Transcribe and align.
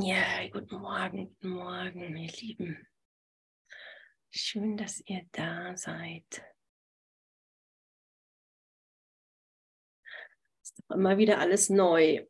Ja, 0.00 0.48
guten 0.48 0.80
Morgen, 0.80 1.28
guten 1.28 1.50
Morgen, 1.50 2.16
ihr 2.16 2.32
Lieben. 2.32 2.84
Schön, 4.28 4.76
dass 4.76 5.00
ihr 5.06 5.22
da 5.30 5.76
seid. 5.76 6.44
Ist 10.62 10.80
doch 10.80 10.96
immer 10.96 11.16
wieder 11.16 11.38
alles 11.38 11.70
neu. 11.70 12.26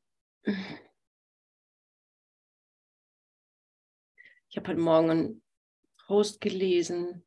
Ich 4.50 4.56
habe 4.58 4.68
heute 4.68 4.80
Morgen 4.80 5.10
einen 5.10 5.42
Post 6.06 6.42
gelesen. 6.42 7.26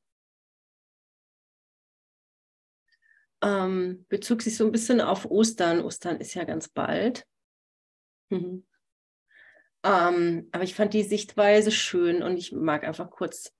Ähm, 3.42 4.06
bezog 4.08 4.44
sich 4.44 4.56
so 4.56 4.66
ein 4.66 4.72
bisschen 4.72 5.02
auf 5.02 5.26
Ostern. 5.26 5.82
Ostern 5.82 6.22
ist 6.22 6.36
ja 6.36 6.44
ganz 6.44 6.70
bald. 6.70 7.28
Mhm. 8.30 8.68
Ähm, 9.84 10.50
aber 10.52 10.64
ich 10.64 10.76
fand 10.76 10.94
die 10.94 11.04
Sichtweise 11.04 11.72
schön 11.72 12.24
und 12.24 12.38
ich 12.38 12.52
mag 12.52 12.84
einfach 12.84 13.10
kurz 13.10 13.54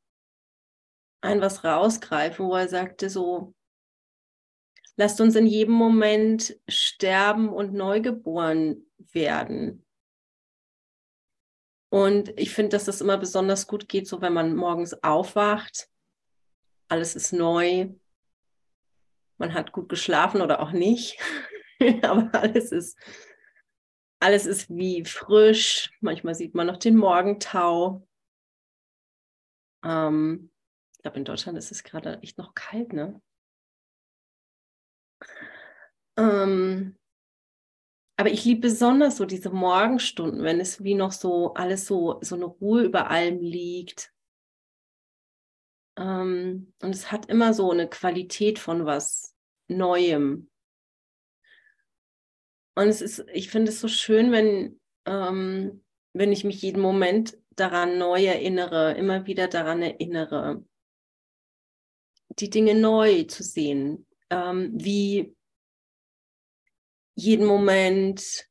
ein 1.22 1.42
was 1.42 1.64
rausgreifen, 1.64 2.46
wo 2.46 2.56
er 2.56 2.68
sagte 2.68 3.10
so, 3.10 3.54
lasst 4.96 5.22
uns 5.22 5.36
in 5.36 5.48
jedem 5.48 5.74
Moment 5.74 6.60
sterben 6.68 7.50
und 7.50 7.74
neugeboren 7.74 8.90
werden. 9.12 9.86
Und 11.90 12.38
ich 12.38 12.54
finde, 12.54 12.70
dass 12.70 12.86
das 12.86 13.02
immer 13.02 13.18
besonders 13.18 13.68
gut 13.68 13.88
geht, 13.88 14.08
so 14.08 14.22
wenn 14.22 14.34
man 14.34 14.56
morgens 14.56 15.02
aufwacht, 15.04 15.90
alles 16.90 17.16
ist 17.16 17.32
neu, 17.32 17.90
man 19.38 19.54
hat 19.54 19.72
gut 19.72 19.88
geschlafen 19.88 20.42
oder 20.42 20.60
auch 20.60 20.72
nicht, 20.72 21.20
aber 22.02 22.30
alles 22.34 22.72
ist 22.72 22.98
alles 24.20 24.46
ist 24.46 24.70
wie 24.70 25.06
frisch. 25.06 25.92
Manchmal 26.02 26.36
sieht 26.36 26.56
man 26.56 26.68
noch 26.68 26.78
den 26.78 26.96
Morgentau. 26.96 28.08
Ähm, 29.84 30.52
ich 30.94 31.02
glaube, 31.02 31.18
in 31.18 31.26
Deutschland 31.26 31.58
ist 31.58 31.72
es 31.72 31.84
gerade 31.84 32.20
echt 32.22 32.38
noch 32.38 32.56
kalt, 32.56 32.94
ne? 32.94 33.22
Ähm, 36.18 36.98
aber 38.20 38.32
ich 38.32 38.44
liebe 38.46 38.62
besonders 38.62 39.18
so 39.18 39.26
diese 39.26 39.52
Morgenstunden, 39.52 40.44
wenn 40.44 40.60
es 40.60 40.84
wie 40.84 40.96
noch 40.96 41.12
so 41.12 41.54
alles 41.54 41.86
so, 41.86 42.18
so 42.22 42.36
eine 42.36 42.46
Ruhe 42.46 42.84
über 42.84 43.12
allem 43.12 43.40
liegt. 43.42 44.12
Ähm, 45.98 46.74
und 46.82 46.96
es 46.96 47.12
hat 47.12 47.28
immer 47.28 47.54
so 47.54 47.72
eine 47.72 47.88
Qualität 47.88 48.58
von 48.58 48.86
was 48.86 49.36
Neuem. 49.68 50.50
Und 52.78 52.90
es 52.90 53.02
ist, 53.02 53.26
ich 53.34 53.50
finde 53.50 53.72
es 53.72 53.80
so 53.80 53.88
schön, 53.88 54.32
wenn, 54.32 54.80
ähm, 55.08 55.84
wenn 56.14 56.32
ich 56.32 56.44
mich 56.44 56.62
jeden 56.62 56.80
Moment 56.80 57.36
daran 57.56 57.98
neu 57.98 58.24
erinnere, 58.24 58.94
immer 58.94 59.26
wieder 59.26 59.48
daran 59.48 59.82
erinnere, 59.82 60.64
die 62.38 62.52
Dinge 62.52 62.76
neu 62.76 63.24
zu 63.24 63.42
sehen, 63.42 64.06
ähm, 64.30 64.74
wie 64.76 65.36
jeden 67.16 67.48
Moment 67.48 68.48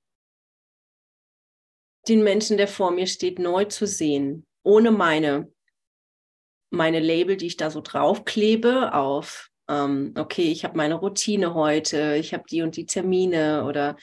den 2.09 2.25
Menschen, 2.25 2.57
der 2.57 2.67
vor 2.67 2.91
mir 2.91 3.07
steht, 3.07 3.39
neu 3.39 3.67
zu 3.67 3.87
sehen, 3.87 4.45
ohne 4.65 4.91
meine, 4.91 5.55
meine 6.71 6.99
Label, 6.99 7.37
die 7.37 7.47
ich 7.47 7.57
da 7.57 7.71
so 7.71 7.81
draufklebe 7.81 8.93
auf 8.93 9.53
ähm, 9.69 10.14
okay, 10.17 10.50
ich 10.50 10.64
habe 10.64 10.77
meine 10.77 10.95
Routine 10.95 11.55
heute, 11.55 12.17
ich 12.17 12.33
habe 12.34 12.45
die 12.48 12.62
und 12.62 12.77
die 12.77 12.86
Termine 12.86 13.64
oder 13.64 13.97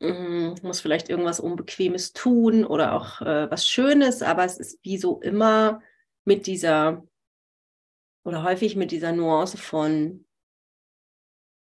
mh, 0.00 0.56
muss 0.62 0.80
vielleicht 0.80 1.08
irgendwas 1.08 1.40
Unbequemes 1.40 2.12
tun 2.12 2.64
oder 2.64 2.94
auch 2.94 3.20
äh, 3.20 3.50
was 3.50 3.66
Schönes, 3.66 4.22
aber 4.22 4.44
es 4.44 4.58
ist 4.58 4.78
wie 4.82 4.98
so 4.98 5.20
immer 5.20 5.80
mit 6.24 6.46
dieser 6.46 7.04
oder 8.24 8.42
häufig 8.42 8.74
mit 8.76 8.90
dieser 8.90 9.12
Nuance 9.12 9.58
von, 9.58 10.24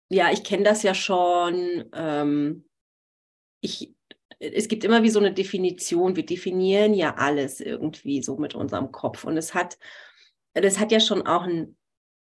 ja, 0.08 0.30
ich 0.30 0.44
kenne 0.44 0.62
das 0.62 0.82
ja 0.82 0.94
schon, 0.94 1.84
ähm, 1.92 2.64
ich, 3.60 3.94
es 4.38 4.68
gibt 4.68 4.84
immer 4.84 5.02
wie 5.02 5.10
so 5.10 5.18
eine 5.18 5.32
Definition, 5.32 6.16
wir 6.16 6.24
definieren 6.26 6.94
ja 6.94 7.14
alles 7.16 7.60
irgendwie 7.60 8.22
so 8.22 8.36
mit 8.36 8.54
unserem 8.54 8.92
Kopf 8.92 9.24
und 9.24 9.36
es 9.36 9.54
hat, 9.54 9.78
das 10.52 10.78
hat 10.78 10.92
ja 10.92 11.00
schon 11.00 11.26
auch 11.26 11.42
ein 11.42 11.76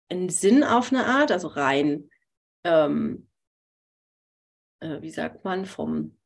einen 0.08 0.28
Sinn 0.28 0.64
auf 0.64 0.92
eine 0.92 1.06
Art, 1.06 1.32
also 1.32 1.48
rein, 1.48 2.10
ähm, 2.64 3.28
äh, 4.80 5.00
wie 5.00 5.10
sagt 5.10 5.44
man, 5.44 5.66
vom, 5.66 6.16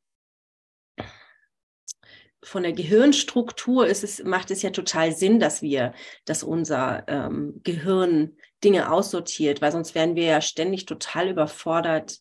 von 2.42 2.62
der 2.62 2.72
Gehirnstruktur 2.72 3.86
ist 3.86 4.04
es, 4.04 4.22
macht 4.24 4.50
es 4.50 4.62
ja 4.62 4.70
total 4.70 5.12
Sinn, 5.12 5.40
dass 5.40 5.62
wir, 5.62 5.92
dass 6.24 6.42
unser 6.42 7.04
ähm, 7.08 7.60
Gehirn 7.64 8.36
Dinge 8.64 8.90
aussortiert, 8.90 9.60
weil 9.60 9.72
sonst 9.72 9.94
wären 9.94 10.16
wir 10.16 10.24
ja 10.24 10.40
ständig 10.40 10.86
total 10.86 11.28
überfordert. 11.28 12.18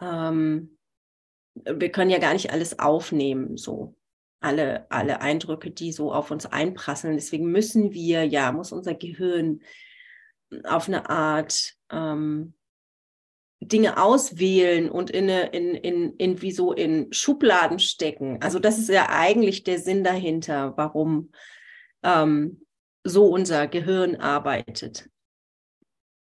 Ähm, 0.00 0.78
wir 1.54 1.92
können 1.92 2.10
ja 2.10 2.18
gar 2.18 2.32
nicht 2.32 2.50
alles 2.50 2.78
aufnehmen, 2.78 3.56
so 3.56 3.96
alle, 4.40 4.90
alle 4.90 5.20
Eindrücke, 5.20 5.70
die 5.70 5.92
so 5.92 6.12
auf 6.12 6.30
uns 6.30 6.46
einprasseln. 6.46 7.14
Deswegen 7.14 7.46
müssen 7.46 7.92
wir, 7.92 8.24
ja, 8.24 8.50
muss 8.52 8.72
unser 8.72 8.94
Gehirn 8.94 9.62
auf 10.64 10.88
eine 10.88 11.08
Art 11.08 11.74
ähm, 11.90 12.54
Dinge 13.60 14.02
auswählen 14.02 14.90
und 14.90 15.10
in, 15.10 15.28
in, 15.28 15.74
in, 15.74 16.16
in 16.16 16.42
wie 16.42 16.50
so 16.50 16.72
in 16.72 17.12
Schubladen 17.12 17.78
stecken. 17.78 18.42
Also 18.42 18.58
das 18.58 18.78
ist 18.78 18.88
ja 18.88 19.08
eigentlich 19.08 19.62
der 19.62 19.78
Sinn 19.78 20.02
dahinter, 20.02 20.76
warum 20.76 21.32
ähm, 22.02 22.66
so 23.04 23.26
unser 23.26 23.68
Gehirn 23.68 24.16
arbeitet. 24.16 25.08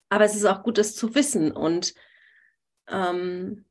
Aber 0.08 0.24
es 0.24 0.34
ist 0.34 0.44
auch 0.44 0.62
gut, 0.62 0.78
das 0.78 0.94
zu 0.94 1.14
wissen 1.14 1.52
und 1.52 1.94
ähm, 2.88 3.66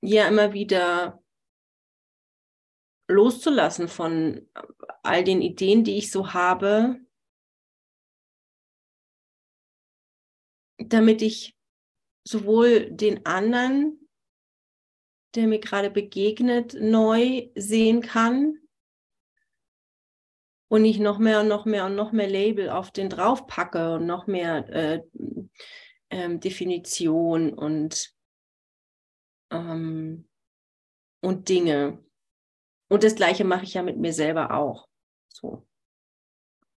ja 0.00 0.28
immer 0.28 0.52
wieder 0.52 1.22
loszulassen 3.08 3.88
von 3.88 4.48
all 5.02 5.24
den 5.24 5.42
Ideen, 5.42 5.84
die 5.84 5.96
ich 5.96 6.10
so 6.10 6.32
habe, 6.32 7.00
damit 10.78 11.22
ich 11.22 11.56
sowohl 12.24 12.90
den 12.90 13.24
anderen, 13.24 14.08
der 15.34 15.46
mir 15.46 15.60
gerade 15.60 15.90
begegnet, 15.90 16.74
neu 16.80 17.48
sehen 17.54 18.00
kann 18.00 18.58
und 20.68 20.82
nicht 20.82 21.00
noch 21.00 21.18
mehr 21.18 21.40
und 21.40 21.48
noch 21.48 21.64
mehr 21.64 21.86
und 21.86 21.94
noch 21.94 22.12
mehr 22.12 22.28
Label 22.28 22.70
auf 22.70 22.90
den 22.90 23.08
draufpacke 23.08 23.94
und 23.94 24.06
noch 24.06 24.26
mehr 24.26 24.68
äh, 24.68 25.02
ähm, 26.10 26.40
Definition 26.40 27.52
und, 27.52 28.14
ähm, 29.50 30.28
und 31.20 31.48
Dinge. 31.48 32.02
Und 32.88 33.04
das 33.04 33.14
gleiche 33.14 33.44
mache 33.44 33.64
ich 33.64 33.74
ja 33.74 33.82
mit 33.82 33.98
mir 33.98 34.12
selber 34.12 34.52
auch. 34.52 34.88
So. 35.28 35.66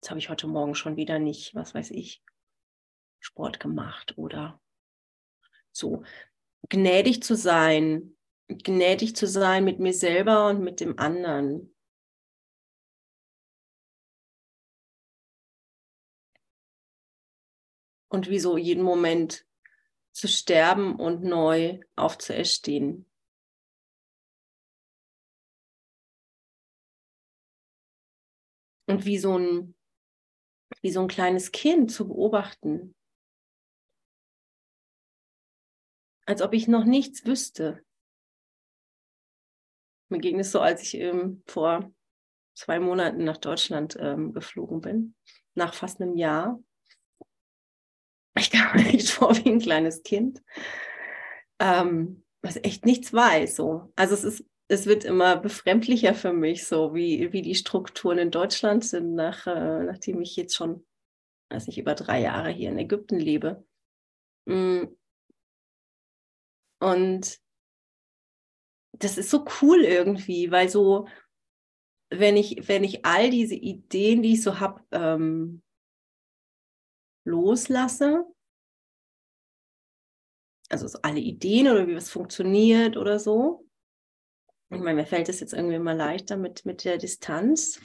Das 0.00 0.10
habe 0.10 0.18
ich 0.18 0.28
heute 0.28 0.46
Morgen 0.46 0.74
schon 0.74 0.96
wieder 0.96 1.18
nicht, 1.18 1.54
was 1.54 1.74
weiß 1.74 1.90
ich, 1.90 2.22
Sport 3.20 3.60
gemacht 3.60 4.16
oder 4.16 4.60
so. 5.72 6.02
Gnädig 6.68 7.22
zu 7.22 7.36
sein, 7.36 8.16
gnädig 8.48 9.14
zu 9.16 9.26
sein 9.26 9.64
mit 9.64 9.78
mir 9.78 9.92
selber 9.92 10.48
und 10.48 10.62
mit 10.62 10.80
dem 10.80 10.98
anderen. 10.98 11.72
Und 18.08 18.30
wie 18.30 18.38
so 18.38 18.56
jeden 18.56 18.82
Moment 18.82 19.46
zu 20.12 20.28
sterben 20.28 20.96
und 20.96 21.22
neu 21.22 21.80
aufzuerstehen. 21.94 23.06
Und 28.88 29.04
wie 29.04 29.18
so 29.18 29.36
ein, 29.36 29.74
wie 30.80 30.90
so 30.90 31.02
ein 31.02 31.08
kleines 31.08 31.52
Kind 31.52 31.92
zu 31.92 32.08
beobachten, 32.08 32.95
als 36.26 36.42
ob 36.42 36.52
ich 36.52 36.68
noch 36.68 36.84
nichts 36.84 37.24
wüsste. 37.24 37.82
Mir 40.08 40.18
ging 40.18 40.38
es 40.38 40.52
so, 40.52 40.60
als 40.60 40.82
ich 40.82 40.94
ähm, 40.94 41.42
vor 41.46 41.90
zwei 42.54 42.80
Monaten 42.80 43.24
nach 43.24 43.36
Deutschland 43.36 43.96
ähm, 44.00 44.32
geflogen 44.32 44.80
bin, 44.80 45.14
nach 45.54 45.74
fast 45.74 46.00
einem 46.00 46.16
Jahr. 46.16 46.60
Ich 48.38 48.50
kam 48.50 48.76
echt 48.86 49.10
vor 49.10 49.36
wie 49.36 49.50
ein 49.50 49.60
kleines 49.60 50.02
Kind, 50.02 50.42
ähm, 51.58 52.24
was 52.42 52.56
echt 52.56 52.84
nichts 52.84 53.12
weiß. 53.12 53.56
So. 53.56 53.92
Also 53.96 54.14
es 54.14 54.24
ist, 54.24 54.44
es 54.68 54.86
wird 54.86 55.04
immer 55.04 55.36
befremdlicher 55.36 56.14
für 56.14 56.32
mich, 56.32 56.66
so 56.66 56.94
wie, 56.94 57.32
wie 57.32 57.42
die 57.42 57.54
Strukturen 57.54 58.18
in 58.18 58.30
Deutschland 58.30 58.84
sind, 58.84 59.14
nach, 59.14 59.46
äh, 59.46 59.84
nachdem 59.84 60.20
ich 60.20 60.36
jetzt 60.36 60.56
schon, 60.56 60.84
weiß 61.50 61.68
nicht, 61.68 61.78
über 61.78 61.94
drei 61.94 62.20
Jahre 62.20 62.50
hier 62.50 62.70
in 62.70 62.78
Ägypten 62.78 63.18
lebe. 63.18 63.64
Mm, 64.46 64.84
und 66.78 67.38
das 68.92 69.18
ist 69.18 69.30
so 69.30 69.44
cool 69.60 69.84
irgendwie, 69.84 70.50
weil 70.50 70.68
so, 70.68 71.06
wenn 72.10 72.36
ich, 72.36 72.68
wenn 72.68 72.84
ich 72.84 73.04
all 73.04 73.30
diese 73.30 73.54
Ideen, 73.54 74.22
die 74.22 74.34
ich 74.34 74.42
so 74.42 74.60
habe, 74.60 74.82
ähm, 74.92 75.62
loslasse, 77.24 78.24
also 80.68 80.86
so 80.88 80.98
alle 81.02 81.20
Ideen 81.20 81.68
oder 81.68 81.86
wie 81.86 81.96
was 81.96 82.10
funktioniert 82.10 82.96
oder 82.96 83.18
so. 83.18 83.66
Ich 84.70 84.80
meine, 84.80 84.94
mir 84.94 85.06
fällt 85.06 85.28
es 85.28 85.40
jetzt 85.40 85.52
irgendwie 85.52 85.78
mal 85.78 85.96
leichter 85.96 86.36
mit, 86.36 86.64
mit 86.64 86.84
der 86.84 86.98
Distanz. 86.98 87.80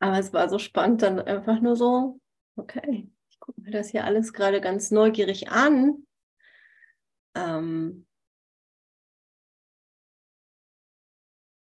Aber 0.00 0.18
es 0.18 0.32
war 0.32 0.48
so 0.48 0.58
spannend, 0.58 1.02
dann 1.02 1.20
einfach 1.20 1.60
nur 1.60 1.76
so, 1.76 2.20
okay, 2.56 3.08
ich 3.30 3.38
gucke 3.38 3.60
mir 3.60 3.70
das 3.70 3.90
hier 3.90 4.04
alles 4.04 4.32
gerade 4.32 4.60
ganz 4.60 4.90
neugierig 4.90 5.50
an. 5.50 6.04
Ähm 7.34 8.06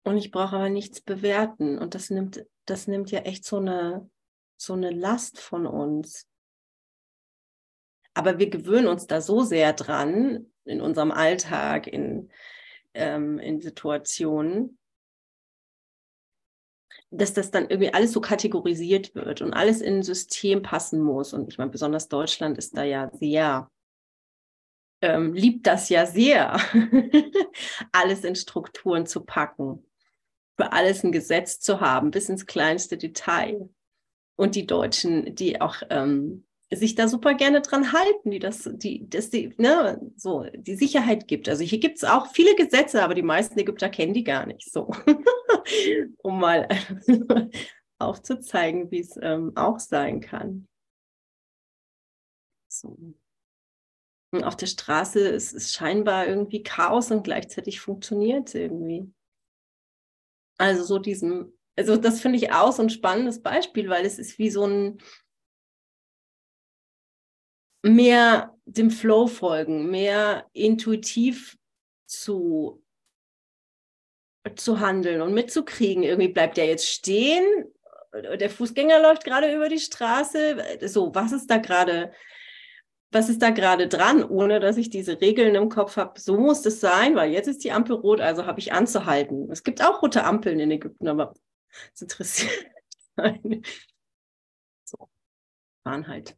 und 0.03 0.17
ich 0.17 0.31
brauche 0.31 0.55
aber 0.55 0.69
nichts 0.69 1.01
bewerten. 1.01 1.77
Und 1.77 1.95
das 1.95 2.09
nimmt, 2.09 2.45
das 2.65 2.87
nimmt 2.87 3.11
ja 3.11 3.19
echt 3.19 3.45
so 3.45 3.57
eine, 3.57 4.09
so 4.57 4.73
eine 4.73 4.91
Last 4.91 5.39
von 5.39 5.65
uns. 5.65 6.27
Aber 8.13 8.39
wir 8.39 8.49
gewöhnen 8.49 8.87
uns 8.87 9.05
da 9.05 9.21
so 9.21 9.43
sehr 9.43 9.73
dran 9.73 10.51
in 10.65 10.81
unserem 10.81 11.11
Alltag, 11.11 11.87
in, 11.87 12.31
ähm, 12.93 13.37
in 13.37 13.61
Situationen, 13.61 14.79
dass 17.09 17.33
das 17.33 17.51
dann 17.51 17.69
irgendwie 17.69 17.93
alles 17.93 18.11
so 18.11 18.19
kategorisiert 18.21 19.15
wird 19.15 19.41
und 19.41 19.53
alles 19.53 19.81
in 19.81 19.97
ein 19.97 20.03
System 20.03 20.61
passen 20.61 21.01
muss. 21.01 21.33
Und 21.33 21.47
ich 21.47 21.57
meine, 21.57 21.71
besonders 21.71 22.09
Deutschland 22.09 22.57
ist 22.57 22.75
da 22.75 22.83
ja 22.83 23.09
sehr, 23.13 23.69
ähm, 25.01 25.33
liebt 25.33 25.67
das 25.67 25.89
ja 25.89 26.05
sehr, 26.05 26.59
alles 27.91 28.23
in 28.23 28.35
Strukturen 28.35 29.05
zu 29.05 29.23
packen, 29.23 29.85
für 30.55 30.71
alles 30.71 31.03
ein 31.03 31.11
Gesetz 31.11 31.59
zu 31.59 31.81
haben, 31.81 32.11
bis 32.11 32.29
ins 32.29 32.45
kleinste 32.45 32.97
Detail. 32.97 33.69
Und 34.35 34.55
die 34.55 34.67
Deutschen, 34.67 35.33
die 35.35 35.61
auch 35.61 35.77
ähm, 35.89 36.45
sich 36.71 36.95
da 36.95 37.07
super 37.07 37.33
gerne 37.33 37.61
dran 37.61 37.93
halten, 37.93 38.29
die 38.29 38.39
das, 38.39 38.69
die, 38.73 39.09
das 39.09 39.29
die, 39.29 39.53
ne, 39.57 40.01
so 40.15 40.45
die 40.53 40.75
Sicherheit 40.75 41.27
gibt. 41.27 41.47
Also 41.47 41.63
hier 41.63 41.79
gibt 41.79 41.97
es 41.97 42.03
auch 42.03 42.27
viele 42.27 42.55
Gesetze, 42.55 43.03
aber 43.03 43.15
die 43.15 43.23
meisten 43.23 43.57
Ägypter 43.57 43.89
kennen 43.89 44.13
die 44.13 44.23
gar 44.23 44.45
nicht 44.45 44.71
so. 44.71 44.91
um 46.23 46.39
mal 46.39 46.67
aufzuzeigen, 47.99 48.91
wie 48.91 48.99
es 48.99 49.17
ähm, 49.21 49.53
auch 49.55 49.79
sein 49.79 50.19
kann. 50.19 50.67
So. 52.67 52.97
Und 54.31 54.43
auf 54.43 54.57
der 54.57 54.67
Straße 54.67 55.19
ist 55.19 55.53
es 55.53 55.73
scheinbar 55.73 56.27
irgendwie 56.27 56.63
Chaos 56.63 57.11
und 57.11 57.23
gleichzeitig 57.23 57.79
funktioniert 57.79 58.49
es 58.49 58.55
irgendwie. 58.55 59.11
Also 60.57 60.83
so 60.83 60.99
diesem, 60.99 61.57
also 61.77 61.95
das 61.97 62.19
finde 62.19 62.37
ich 62.37 62.51
auch 62.51 62.71
so 62.71 62.81
ein 62.81 62.89
spannendes 62.89 63.41
Beispiel, 63.41 63.89
weil 63.89 64.05
es 64.05 64.19
ist 64.19 64.37
wie 64.37 64.49
so 64.49 64.65
ein, 64.65 65.01
mehr 67.83 68.57
dem 68.65 68.91
Flow 68.91 69.27
folgen, 69.27 69.89
mehr 69.89 70.49
intuitiv 70.51 71.57
zu, 72.05 72.83
zu 74.55 74.79
handeln 74.79 75.21
und 75.21 75.33
mitzukriegen. 75.33 76.03
Irgendwie 76.03 76.29
bleibt 76.29 76.57
der 76.57 76.65
jetzt 76.65 76.87
stehen, 76.89 77.45
der 78.13 78.49
Fußgänger 78.49 79.01
läuft 79.01 79.23
gerade 79.23 79.53
über 79.53 79.69
die 79.69 79.79
Straße. 79.79 80.79
So, 80.87 81.13
was 81.13 81.31
ist 81.31 81.49
da 81.49 81.57
gerade? 81.57 82.11
Was 83.11 83.29
ist 83.29 83.41
da 83.41 83.51
gerade 83.51 83.87
dran, 83.87 84.23
ohne 84.23 84.59
dass 84.59 84.75
ich 84.77 84.89
diese 84.89 85.21
Regeln 85.21 85.55
im 85.55 85.69
Kopf 85.69 85.95
habe? 85.97 86.19
So 86.19 86.37
muss 86.37 86.65
es 86.65 86.81
sein, 86.81 87.15
weil 87.15 87.31
jetzt 87.31 87.47
ist 87.47 87.63
die 87.63 87.71
Ampel 87.71 87.95
rot, 87.95 88.19
also 88.21 88.45
habe 88.45 88.59
ich 88.59 88.73
anzuhalten. 88.73 89.49
Es 89.51 89.63
gibt 89.63 89.81
auch 89.83 90.01
rote 90.01 90.23
Ampeln 90.25 90.59
in 90.59 90.71
Ägypten, 90.71 91.07
aber 91.07 91.33
es 91.93 92.01
interessiert 92.01 92.51
einen. 93.15 93.63
So, 94.85 95.09
fahren 95.83 96.07
halt. 96.07 96.37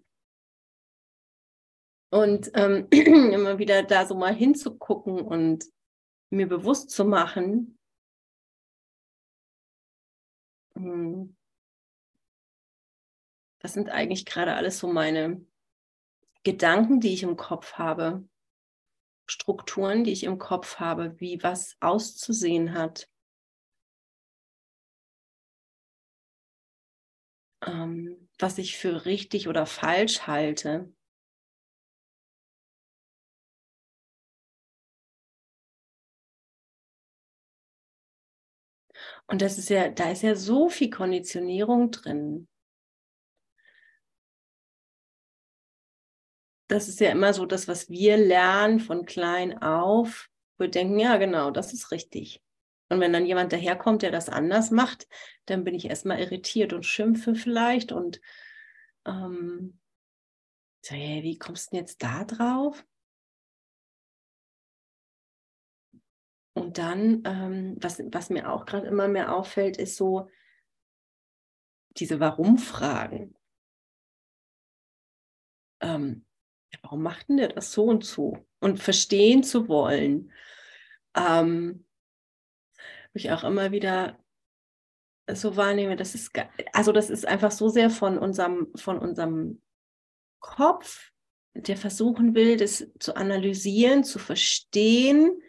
Und 2.11 2.51
ähm, 2.55 2.87
immer 2.91 3.59
wieder 3.59 3.83
da 3.83 4.05
so 4.05 4.15
mal 4.15 4.33
hinzugucken 4.33 5.21
und 5.21 5.65
mir 6.31 6.47
bewusst 6.47 6.91
zu 6.91 7.05
machen, 7.05 7.77
hm, 10.75 11.29
was 13.61 13.73
sind 13.73 13.89
eigentlich 13.89 14.25
gerade 14.25 14.55
alles 14.55 14.79
so 14.79 14.87
meine 14.91 15.41
Gedanken, 16.43 16.99
die 16.99 17.13
ich 17.13 17.23
im 17.23 17.37
Kopf 17.37 17.73
habe, 17.73 18.23
Strukturen, 19.27 20.03
die 20.03 20.11
ich 20.11 20.25
im 20.25 20.37
Kopf 20.39 20.75
habe, 20.79 21.17
wie 21.21 21.41
was 21.41 21.77
auszusehen 21.79 22.73
hat. 22.73 23.07
Ähm, 27.65 28.27
was 28.37 28.57
ich 28.57 28.77
für 28.77 29.05
richtig 29.05 29.47
oder 29.47 29.65
falsch 29.65 30.27
halte. 30.27 30.91
Und 39.27 39.41
das 39.41 39.57
ist 39.57 39.69
ja, 39.69 39.89
da 39.89 40.11
ist 40.11 40.23
ja 40.23 40.35
so 40.35 40.69
viel 40.69 40.89
Konditionierung 40.89 41.91
drin. 41.91 42.47
Das 46.69 46.87
ist 46.87 46.99
ja 46.99 47.09
immer 47.09 47.33
so 47.33 47.47
das, 47.47 47.67
was 47.67 47.89
wir 47.89 48.15
lernen 48.15 48.79
von 48.79 49.05
klein 49.05 49.59
auf. 49.61 50.29
Wir 50.59 50.67
denken, 50.67 50.99
ja, 50.99 51.17
genau, 51.17 51.49
das 51.49 51.73
ist 51.73 51.91
richtig. 51.91 52.43
Und 52.89 52.99
wenn 52.99 53.11
dann 53.11 53.25
jemand 53.25 53.51
daherkommt, 53.51 54.03
der 54.03 54.11
das 54.11 54.29
anders 54.29 54.69
macht, 54.69 55.07
dann 55.45 55.63
bin 55.63 55.73
ich 55.73 55.85
erstmal 55.85 56.19
irritiert 56.19 56.71
und 56.71 56.85
schimpfe 56.85 57.33
vielleicht 57.33 57.91
und 57.91 58.21
ähm, 59.05 59.79
so, 60.85 60.95
hey, 60.95 61.23
wie 61.23 61.39
kommst 61.39 61.67
du 61.67 61.75
denn 61.75 61.85
jetzt 61.85 62.03
da 62.03 62.23
drauf? 62.23 62.85
Und 66.53 66.77
dann, 66.77 67.23
ähm, 67.25 67.77
was, 67.79 67.99
was 68.11 68.29
mir 68.29 68.51
auch 68.51 68.65
gerade 68.65 68.87
immer 68.87 69.07
mehr 69.07 69.35
auffällt, 69.35 69.77
ist 69.77 69.95
so 69.95 70.29
diese 71.97 72.19
Warum-Fragen. 72.19 73.35
Ähm, 75.81 76.25
warum 76.81 77.01
macht 77.01 77.29
denn 77.29 77.37
der 77.37 77.49
das 77.49 77.71
so 77.71 77.83
und 77.85 78.05
so? 78.05 78.45
Und 78.59 78.79
verstehen 78.79 79.43
zu 79.43 79.67
wollen. 79.67 80.31
Ähm, 81.15 81.85
ich 83.13 83.31
auch 83.31 83.43
immer 83.43 83.71
wieder 83.71 84.17
so 85.31 85.55
wahrnehme, 85.55 85.95
das 85.95 86.15
ist, 86.15 86.31
also 86.73 86.91
das 86.91 87.09
ist 87.09 87.27
einfach 87.27 87.51
so 87.51 87.69
sehr 87.69 87.89
von 87.89 88.17
unserem, 88.17 88.67
von 88.75 88.97
unserem 88.97 89.61
Kopf, 90.39 91.11
der 91.53 91.77
versuchen 91.77 92.35
will, 92.35 92.57
das 92.57 92.87
zu 92.99 93.15
analysieren, 93.15 94.03
zu 94.03 94.19
verstehen, 94.19 95.41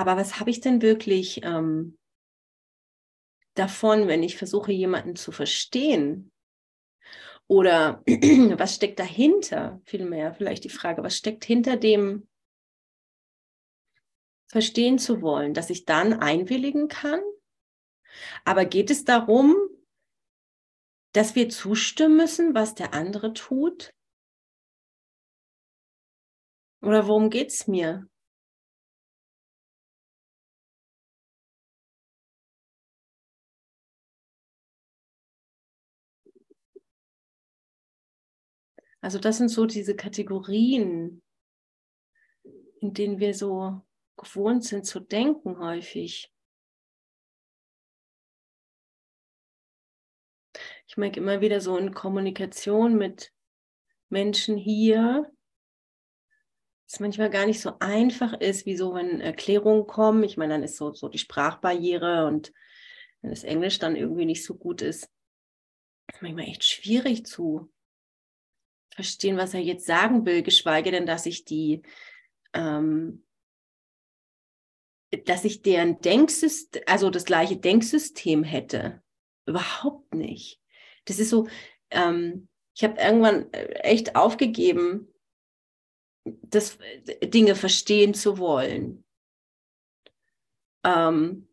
aber 0.00 0.16
was 0.16 0.40
habe 0.40 0.48
ich 0.48 0.60
denn 0.60 0.80
wirklich 0.80 1.42
ähm, 1.44 1.98
davon, 3.54 4.08
wenn 4.08 4.22
ich 4.22 4.38
versuche, 4.38 4.72
jemanden 4.72 5.14
zu 5.14 5.30
verstehen? 5.30 6.32
Oder 7.50 8.04
was 8.06 8.76
steckt 8.76 9.00
dahinter? 9.00 9.80
Vielmehr 9.84 10.32
vielleicht 10.34 10.62
die 10.62 10.68
Frage, 10.68 11.02
was 11.02 11.16
steckt 11.16 11.44
hinter 11.44 11.76
dem 11.76 12.28
verstehen 14.46 15.00
zu 15.00 15.20
wollen, 15.20 15.52
dass 15.52 15.68
ich 15.68 15.84
dann 15.84 16.12
einwilligen 16.12 16.86
kann? 16.86 17.20
Aber 18.44 18.64
geht 18.66 18.88
es 18.88 19.04
darum, 19.04 19.56
dass 21.12 21.34
wir 21.34 21.48
zustimmen 21.48 22.18
müssen, 22.18 22.54
was 22.54 22.76
der 22.76 22.94
andere 22.94 23.32
tut? 23.32 23.92
Oder 26.82 27.08
worum 27.08 27.30
geht 27.30 27.48
es 27.48 27.66
mir? 27.66 28.08
Also 39.00 39.18
das 39.18 39.38
sind 39.38 39.48
so 39.48 39.66
diese 39.66 39.96
Kategorien, 39.96 41.22
in 42.80 42.94
denen 42.94 43.18
wir 43.18 43.34
so 43.34 43.80
gewohnt 44.16 44.64
sind 44.64 44.86
zu 44.86 45.00
denken 45.00 45.58
häufig. 45.58 46.30
Ich 50.86 50.96
merke 50.96 51.20
immer 51.20 51.40
wieder 51.40 51.60
so 51.60 51.76
in 51.78 51.94
Kommunikation 51.94 52.96
mit 52.96 53.32
Menschen 54.08 54.56
hier, 54.56 55.30
dass 56.84 56.94
es 56.94 57.00
manchmal 57.00 57.30
gar 57.30 57.46
nicht 57.46 57.60
so 57.60 57.78
einfach 57.78 58.32
ist, 58.40 58.66
wie 58.66 58.76
so, 58.76 58.94
wenn 58.94 59.20
Erklärungen 59.20 59.86
kommen. 59.86 60.24
Ich 60.24 60.36
meine, 60.36 60.54
dann 60.54 60.64
ist 60.64 60.76
so, 60.76 60.92
so 60.92 61.08
die 61.08 61.18
Sprachbarriere 61.18 62.26
und 62.26 62.52
wenn 63.20 63.30
das 63.30 63.44
Englisch 63.44 63.78
dann 63.78 63.94
irgendwie 63.96 64.24
nicht 64.24 64.44
so 64.44 64.56
gut 64.56 64.82
ist, 64.82 65.08
ist 66.12 66.22
manchmal 66.22 66.46
echt 66.46 66.64
schwierig 66.64 67.24
zu 67.24 67.70
verstehen, 69.00 69.36
was 69.36 69.54
er 69.54 69.60
jetzt 69.60 69.86
sagen 69.86 70.26
will, 70.26 70.42
geschweige 70.42 70.90
denn, 70.90 71.06
dass 71.06 71.26
ich 71.26 71.44
die, 71.44 71.82
ähm, 72.52 73.24
dass 75.24 75.44
ich 75.44 75.62
deren 75.62 76.00
Denksystem, 76.00 76.82
also 76.86 77.10
das 77.10 77.24
gleiche 77.24 77.56
Denksystem 77.56 78.44
hätte. 78.44 79.02
Überhaupt 79.46 80.14
nicht. 80.14 80.60
Das 81.06 81.18
ist 81.18 81.30
so, 81.30 81.48
ähm, 81.90 82.48
ich 82.74 82.84
habe 82.84 83.00
irgendwann 83.00 83.52
äh, 83.52 83.66
echt 83.80 84.16
aufgegeben, 84.16 85.12
das 86.24 86.76
äh, 86.76 87.26
Dinge 87.26 87.56
verstehen 87.56 88.14
zu 88.14 88.38
wollen. 88.38 89.04
Ähm, 90.84 91.49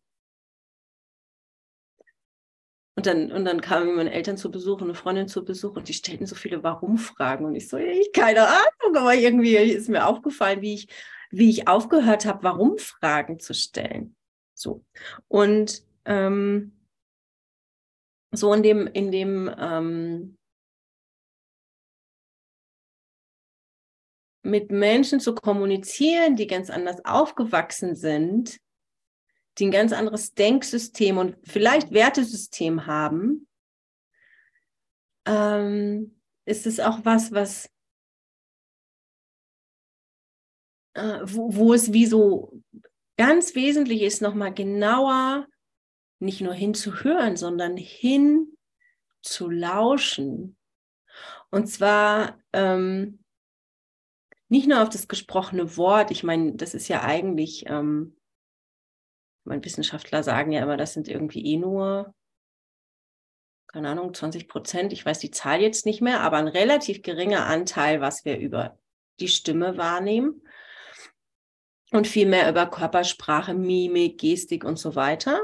und 2.98 3.06
dann, 3.06 3.30
und 3.30 3.44
dann 3.44 3.60
kamen 3.60 3.94
meine 3.94 4.12
Eltern 4.12 4.36
zu 4.36 4.50
Besuch 4.50 4.78
und 4.78 4.88
eine 4.88 4.94
Freundin 4.96 5.28
zu 5.28 5.44
Besuch 5.44 5.76
und 5.76 5.88
die 5.88 5.94
stellten 5.94 6.26
so 6.26 6.34
viele 6.34 6.64
Warum-Fragen. 6.64 7.44
Und 7.44 7.54
ich 7.54 7.68
so, 7.68 7.76
ich 7.76 8.10
keine 8.12 8.48
Ahnung, 8.48 8.96
aber 8.96 9.14
irgendwie 9.14 9.54
ist 9.54 9.88
mir 9.88 10.04
aufgefallen, 10.04 10.62
wie 10.62 10.74
ich, 10.74 10.88
wie 11.30 11.48
ich 11.48 11.68
aufgehört 11.68 12.26
habe, 12.26 12.42
Warum-Fragen 12.42 13.38
zu 13.38 13.54
stellen. 13.54 14.16
So. 14.52 14.84
Und 15.28 15.84
ähm, 16.06 16.72
so 18.32 18.52
in 18.52 18.64
dem, 18.64 18.88
in 18.88 19.12
dem 19.12 19.48
ähm, 19.56 20.36
mit 24.42 24.72
Menschen 24.72 25.20
zu 25.20 25.36
kommunizieren, 25.36 26.34
die 26.34 26.48
ganz 26.48 26.68
anders 26.68 27.04
aufgewachsen 27.04 27.94
sind, 27.94 28.58
die 29.58 29.66
ein 29.66 29.70
ganz 29.70 29.92
anderes 29.92 30.34
Denksystem 30.34 31.18
und 31.18 31.36
vielleicht 31.44 31.92
Wertesystem 31.92 32.86
haben, 32.86 33.48
ähm, 35.26 36.20
ist 36.44 36.66
es 36.66 36.80
auch 36.80 37.04
was, 37.04 37.32
was 37.32 37.70
äh, 40.94 41.20
wo, 41.24 41.54
wo 41.54 41.74
es 41.74 41.92
wie 41.92 42.06
so 42.06 42.62
ganz 43.16 43.54
wesentlich 43.54 44.02
ist, 44.02 44.22
nochmal 44.22 44.54
genauer 44.54 45.46
nicht 46.20 46.40
nur 46.40 46.54
hinzuhören, 46.54 47.36
sondern 47.36 47.76
hin 47.76 48.56
zu 49.22 49.50
lauschen. 49.50 50.56
Und 51.50 51.68
zwar 51.68 52.40
ähm, 52.52 53.24
nicht 54.48 54.68
nur 54.68 54.82
auf 54.82 54.88
das 54.88 55.08
gesprochene 55.08 55.76
Wort. 55.76 56.10
Ich 56.10 56.24
meine, 56.24 56.54
das 56.54 56.74
ist 56.74 56.88
ja 56.88 57.02
eigentlich 57.02 57.66
ähm, 57.66 58.17
meine, 59.48 59.64
Wissenschaftler 59.64 60.22
sagen 60.22 60.52
ja 60.52 60.62
immer, 60.62 60.76
das 60.76 60.92
sind 60.92 61.08
irgendwie 61.08 61.44
eh 61.44 61.56
nur, 61.56 62.14
keine 63.66 63.88
Ahnung, 63.90 64.14
20 64.14 64.48
Prozent. 64.48 64.92
Ich 64.92 65.04
weiß 65.04 65.18
die 65.18 65.30
Zahl 65.30 65.60
jetzt 65.60 65.86
nicht 65.86 66.00
mehr, 66.00 66.20
aber 66.20 66.38
ein 66.38 66.48
relativ 66.48 67.02
geringer 67.02 67.46
Anteil, 67.46 68.00
was 68.00 68.24
wir 68.24 68.38
über 68.38 68.78
die 69.20 69.28
Stimme 69.28 69.76
wahrnehmen. 69.76 70.42
Und 71.90 72.06
viel 72.06 72.26
mehr 72.26 72.50
über 72.50 72.66
Körpersprache, 72.66 73.54
Mimik, 73.54 74.18
Gestik 74.18 74.64
und 74.64 74.78
so 74.78 74.94
weiter. 74.94 75.40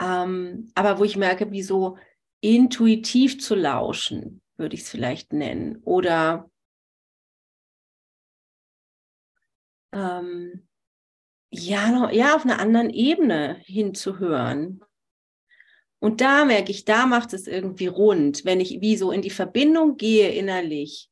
Ähm, 0.00 0.70
aber 0.74 0.98
wo 0.98 1.04
ich 1.04 1.16
merke, 1.16 1.50
wie 1.50 1.62
so 1.62 1.98
intuitiv 2.40 3.40
zu 3.40 3.54
lauschen, 3.54 4.40
würde 4.56 4.74
ich 4.74 4.82
es 4.82 4.90
vielleicht 4.90 5.32
nennen. 5.32 5.82
Oder 5.82 6.50
ähm, 9.92 10.68
ja, 11.54 12.10
ja, 12.10 12.34
auf 12.34 12.44
einer 12.44 12.58
anderen 12.58 12.90
Ebene 12.90 13.60
hinzuhören. 13.64 14.82
Und 16.00 16.20
da 16.20 16.44
merke 16.44 16.70
ich, 16.70 16.84
da 16.84 17.06
macht 17.06 17.32
es 17.32 17.46
irgendwie 17.46 17.86
rund, 17.86 18.44
wenn 18.44 18.60
ich 18.60 18.80
wie 18.80 18.96
so 18.96 19.10
in 19.10 19.22
die 19.22 19.30
Verbindung 19.30 19.96
gehe 19.96 20.30
innerlich 20.30 21.10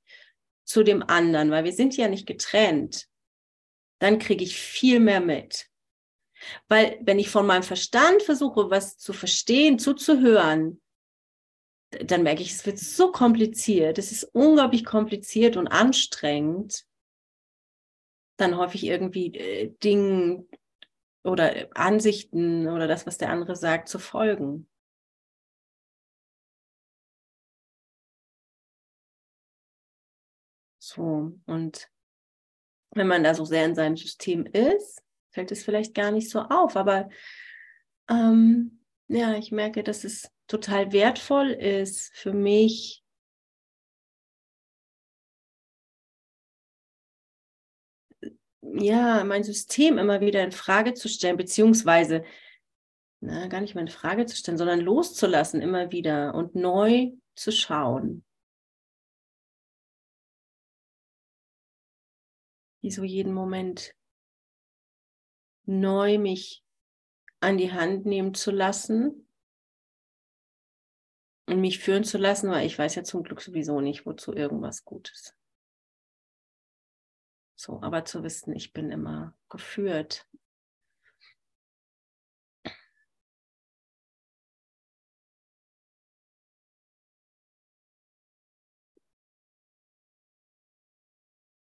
zu 0.64 0.82
dem 0.82 1.02
anderen, 1.02 1.50
weil 1.50 1.64
wir 1.64 1.72
sind 1.72 1.96
ja 1.96 2.08
nicht 2.08 2.26
getrennt, 2.26 3.06
dann 4.00 4.18
kriege 4.18 4.44
ich 4.44 4.56
viel 4.56 5.00
mehr 5.00 5.20
mit. 5.20 5.68
Weil 6.68 6.98
wenn 7.02 7.18
ich 7.18 7.30
von 7.30 7.46
meinem 7.46 7.62
Verstand 7.62 8.22
versuche, 8.22 8.70
was 8.70 8.98
zu 8.98 9.12
verstehen, 9.12 9.78
zuzuhören, 9.78 10.80
dann 11.90 12.22
merke 12.22 12.42
ich, 12.42 12.50
es 12.50 12.66
wird 12.66 12.78
so 12.78 13.12
kompliziert, 13.12 13.98
es 13.98 14.12
ist 14.12 14.24
unglaublich 14.32 14.84
kompliziert 14.84 15.56
und 15.56 15.68
anstrengend 15.68 16.84
dann 18.42 18.56
häufig 18.56 18.84
irgendwie 18.84 19.34
äh, 19.34 19.74
Dingen 19.82 20.48
oder 21.24 21.68
Ansichten 21.74 22.68
oder 22.68 22.86
das, 22.88 23.06
was 23.06 23.18
der 23.18 23.30
andere 23.30 23.56
sagt, 23.56 23.88
zu 23.88 23.98
folgen. 23.98 24.68
So, 30.78 31.32
und 31.46 31.88
wenn 32.90 33.06
man 33.06 33.22
da 33.22 33.34
so 33.34 33.44
sehr 33.44 33.64
in 33.64 33.74
seinem 33.74 33.96
System 33.96 34.44
ist, 34.46 35.02
fällt 35.30 35.50
es 35.52 35.64
vielleicht 35.64 35.94
gar 35.94 36.10
nicht 36.10 36.28
so 36.28 36.40
auf. 36.40 36.76
Aber 36.76 37.08
ähm, 38.10 38.84
ja, 39.08 39.34
ich 39.36 39.52
merke, 39.52 39.82
dass 39.82 40.04
es 40.04 40.30
total 40.48 40.92
wertvoll 40.92 41.50
ist 41.50 42.12
für 42.14 42.32
mich, 42.32 43.01
ja, 48.62 49.24
mein 49.24 49.44
System 49.44 49.98
immer 49.98 50.20
wieder 50.20 50.42
in 50.42 50.52
Frage 50.52 50.94
zu 50.94 51.08
stellen, 51.08 51.36
beziehungsweise 51.36 52.24
na, 53.20 53.46
gar 53.46 53.60
nicht 53.60 53.74
mal 53.74 53.82
in 53.82 53.88
Frage 53.88 54.26
zu 54.26 54.36
stellen, 54.36 54.58
sondern 54.58 54.80
loszulassen 54.80 55.60
immer 55.60 55.92
wieder 55.92 56.34
und 56.34 56.54
neu 56.54 57.12
zu 57.36 57.52
schauen. 57.52 58.24
Wie 62.80 62.90
so 62.90 63.04
jeden 63.04 63.32
Moment 63.32 63.94
neu 65.66 66.18
mich 66.18 66.64
an 67.38 67.58
die 67.58 67.72
Hand 67.72 68.06
nehmen 68.06 68.34
zu 68.34 68.50
lassen 68.50 69.28
und 71.46 71.60
mich 71.60 71.78
führen 71.78 72.02
zu 72.02 72.18
lassen, 72.18 72.50
weil 72.50 72.66
ich 72.66 72.76
weiß 72.76 72.96
ja 72.96 73.04
zum 73.04 73.22
Glück 73.22 73.40
sowieso 73.40 73.80
nicht, 73.80 74.04
wozu 74.04 74.32
irgendwas 74.32 74.84
gut 74.84 75.10
ist. 75.12 75.36
So, 77.62 77.80
aber 77.80 78.04
zu 78.04 78.24
wissen, 78.24 78.52
ich 78.56 78.72
bin 78.72 78.90
immer 78.90 79.36
geführt. 79.48 80.28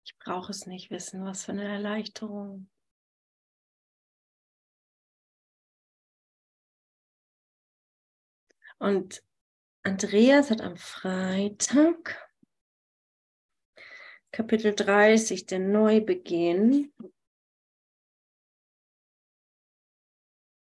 Ich 0.06 0.16
brauche 0.18 0.52
es 0.52 0.64
nicht 0.64 0.90
wissen, 0.90 1.22
was 1.26 1.44
für 1.44 1.52
eine 1.52 1.68
Erleichterung. 1.68 2.70
Und 8.78 9.22
Andreas 9.82 10.50
hat 10.50 10.62
am 10.62 10.78
Freitag 10.78 12.29
Kapitel 14.32 14.74
30, 14.74 15.46
der 15.46 15.58
Neubeginn. 15.58 16.92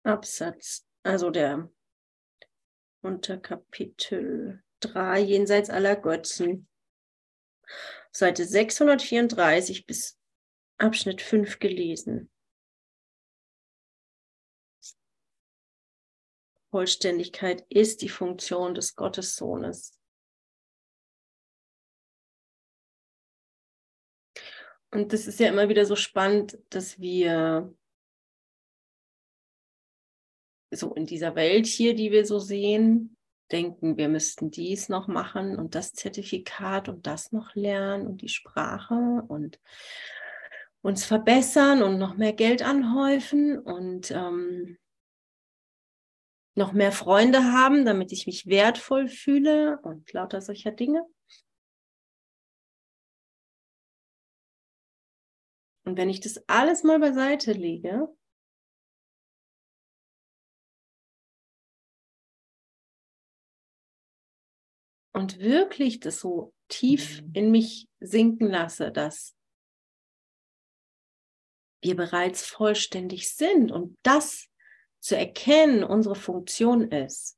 Absatz, 0.04 0.86
also 1.04 1.32
der 1.32 1.72
Unterkapitel 3.02 4.64
3, 4.82 5.20
jenseits 5.20 5.72
aller 5.72 5.96
Götzen. 5.96 6.68
Seite 8.12 8.46
634 8.46 9.88
bis 9.88 10.20
Abschnitt 10.78 11.22
5 11.22 11.60
gelesen. 11.60 12.30
Vollständigkeit 16.70 17.66
ist 17.70 18.02
die 18.02 18.10
Funktion 18.10 18.76
des 18.76 18.96
Gottessohnes. 18.96 19.95
Und 24.92 25.14
das 25.14 25.28
ist 25.28 25.40
ja 25.40 25.50
immer 25.50 25.70
wieder 25.70 25.86
so 25.86 25.96
spannend, 25.96 26.58
dass 26.70 27.00
wir 27.00 27.74
so 30.72 30.94
in 30.94 31.06
dieser 31.06 31.36
Welt 31.36 31.66
hier, 31.66 31.96
die 31.96 32.12
wir 32.12 32.26
so 32.26 32.40
sehen, 32.40 33.16
denken, 33.52 33.98
wir 33.98 34.10
müssten 34.10 34.52
dies 34.52 34.90
noch 34.90 35.08
machen 35.08 35.58
und 35.58 35.76
das 35.76 35.94
Zertifikat 35.94 36.90
und 36.90 37.06
das 37.06 37.32
noch 37.32 37.54
lernen 37.56 38.08
und 38.08 38.22
die 38.22 38.30
Sprache 38.30 39.24
und 39.28 39.60
uns 40.82 41.06
verbessern 41.06 41.84
und 41.84 41.98
noch 41.98 42.16
mehr 42.16 42.34
Geld 42.34 42.64
anhäufen 42.64 43.60
und 43.60 44.12
ähm, 44.12 44.78
noch 46.56 46.74
mehr 46.74 46.92
Freunde 46.92 47.44
haben, 47.44 47.86
damit 47.86 48.12
ich 48.12 48.28
mich 48.28 48.48
wertvoll 48.48 49.08
fühle 49.08 49.80
und 49.82 50.12
lauter 50.14 50.42
solcher 50.42 50.72
Dinge. 50.72 51.06
Und 55.86 55.98
wenn 55.98 56.10
ich 56.10 56.20
das 56.20 56.44
alles 56.48 56.84
mal 56.84 57.00
beiseite 57.00 57.54
lege, 57.54 58.10
und 65.16 65.40
wirklich 65.40 66.02
das 66.02 66.20
so 66.20 66.54
tief 66.68 67.22
mhm. 67.22 67.32
in 67.34 67.52
mich 67.52 67.88
sinken 68.00 68.48
lasse, 68.48 68.92
dass 68.92 69.34
wir 71.82 71.96
bereits 71.96 72.46
vollständig 72.46 73.34
sind 73.34 73.72
und 73.72 73.98
das 74.04 74.50
zu 75.00 75.16
erkennen 75.16 75.84
unsere 75.84 76.16
Funktion 76.16 76.92
ist. 76.92 77.38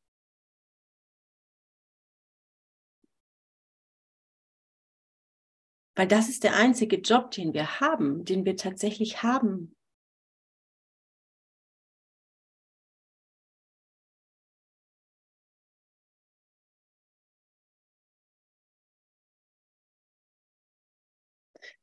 Weil 5.98 6.08
das 6.08 6.30
ist 6.30 6.44
der 6.44 6.56
einzige 6.56 6.98
Job, 6.98 7.32
den 7.32 7.56
wir 7.56 7.80
haben, 7.80 8.24
den 8.24 8.46
wir 8.46 8.56
tatsächlich 8.56 9.24
haben. 9.24 9.76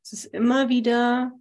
Es 0.00 0.12
ist 0.12 0.26
immer 0.26 0.68
wieder 0.68 1.32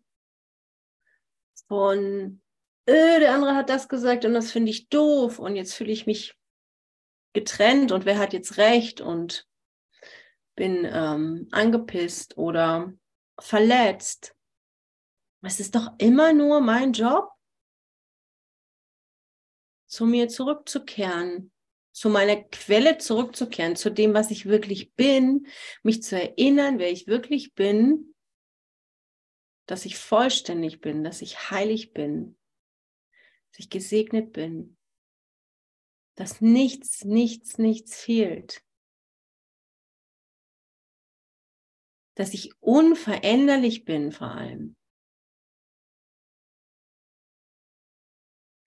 von, 1.68 2.42
äh, 2.88 3.20
der 3.20 3.36
andere 3.36 3.56
hat 3.56 3.70
das 3.70 3.88
gesagt 3.88 4.26
und 4.26 4.34
das 4.34 4.52
finde 4.52 4.72
ich 4.72 4.90
doof 4.90 5.38
und 5.38 5.56
jetzt 5.56 5.76
fühle 5.76 5.92
ich 5.92 6.08
mich 6.08 6.36
getrennt 7.34 7.92
und 7.92 8.06
wer 8.06 8.18
hat 8.18 8.34
jetzt 8.34 8.58
recht 8.58 9.00
und 9.00 9.48
bin 10.56 10.88
ähm, 10.90 11.48
angepisst 11.52 12.38
oder 12.38 12.94
verletzt. 13.40 14.36
Es 15.42 15.60
ist 15.60 15.76
doch 15.76 15.92
immer 15.98 16.34
nur 16.34 16.62
mein 16.62 16.94
Job, 16.94 17.30
zu 19.88 20.06
mir 20.06 20.28
zurückzukehren, 20.28 21.52
zu 21.92 22.10
meiner 22.10 22.38
Quelle 22.38 22.98
zurückzukehren, 22.98 23.76
zu 23.76 23.92
dem, 23.92 24.14
was 24.14 24.32
ich 24.32 24.46
wirklich 24.46 24.94
bin, 24.94 25.48
mich 25.84 26.02
zu 26.02 26.20
erinnern, 26.20 26.80
wer 26.80 26.92
ich 26.92 27.06
wirklich 27.06 27.54
bin, 27.54 28.16
dass 29.68 29.86
ich 29.86 29.98
vollständig 29.98 30.82
bin, 30.82 31.04
dass 31.04 31.22
ich 31.22 31.52
heilig 31.52 31.94
bin, 31.94 32.38
dass 33.52 33.60
ich 33.60 33.70
gesegnet 33.70 34.34
bin, 34.34 34.78
dass 36.16 36.42
nichts, 36.42 37.04
nichts, 37.06 37.60
nichts 37.60 38.02
fehlt. 38.02 38.63
Dass 42.16 42.34
ich 42.34 42.54
unveränderlich 42.60 43.86
bin 43.86 44.12
vor 44.12 44.32
allem. 44.32 44.76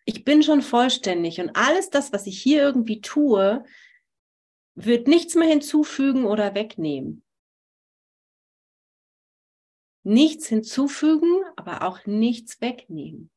Ich 0.05 0.25
bin 0.25 0.43
schon 0.43 0.63
vollständig 0.63 1.41
und 1.41 1.51
alles 1.57 1.91
das, 1.91 2.13
was 2.13 2.27
ich 2.27 2.41
hier 2.41 2.63
irgendwie 2.63 3.01
tue, 3.01 3.65
wird 4.77 5.09
nichts 5.09 5.35
mehr 5.35 5.49
hinzufügen 5.49 6.27
oder 6.27 6.55
wegnehmen. 6.55 7.25
Nichts 10.05 10.47
hinzufügen, 10.47 11.43
aber 11.57 11.83
auch 11.83 12.07
nichts 12.07 12.61
wegnehmen. 12.61 13.33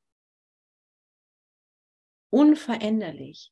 Unveränderlich. 2.29 3.51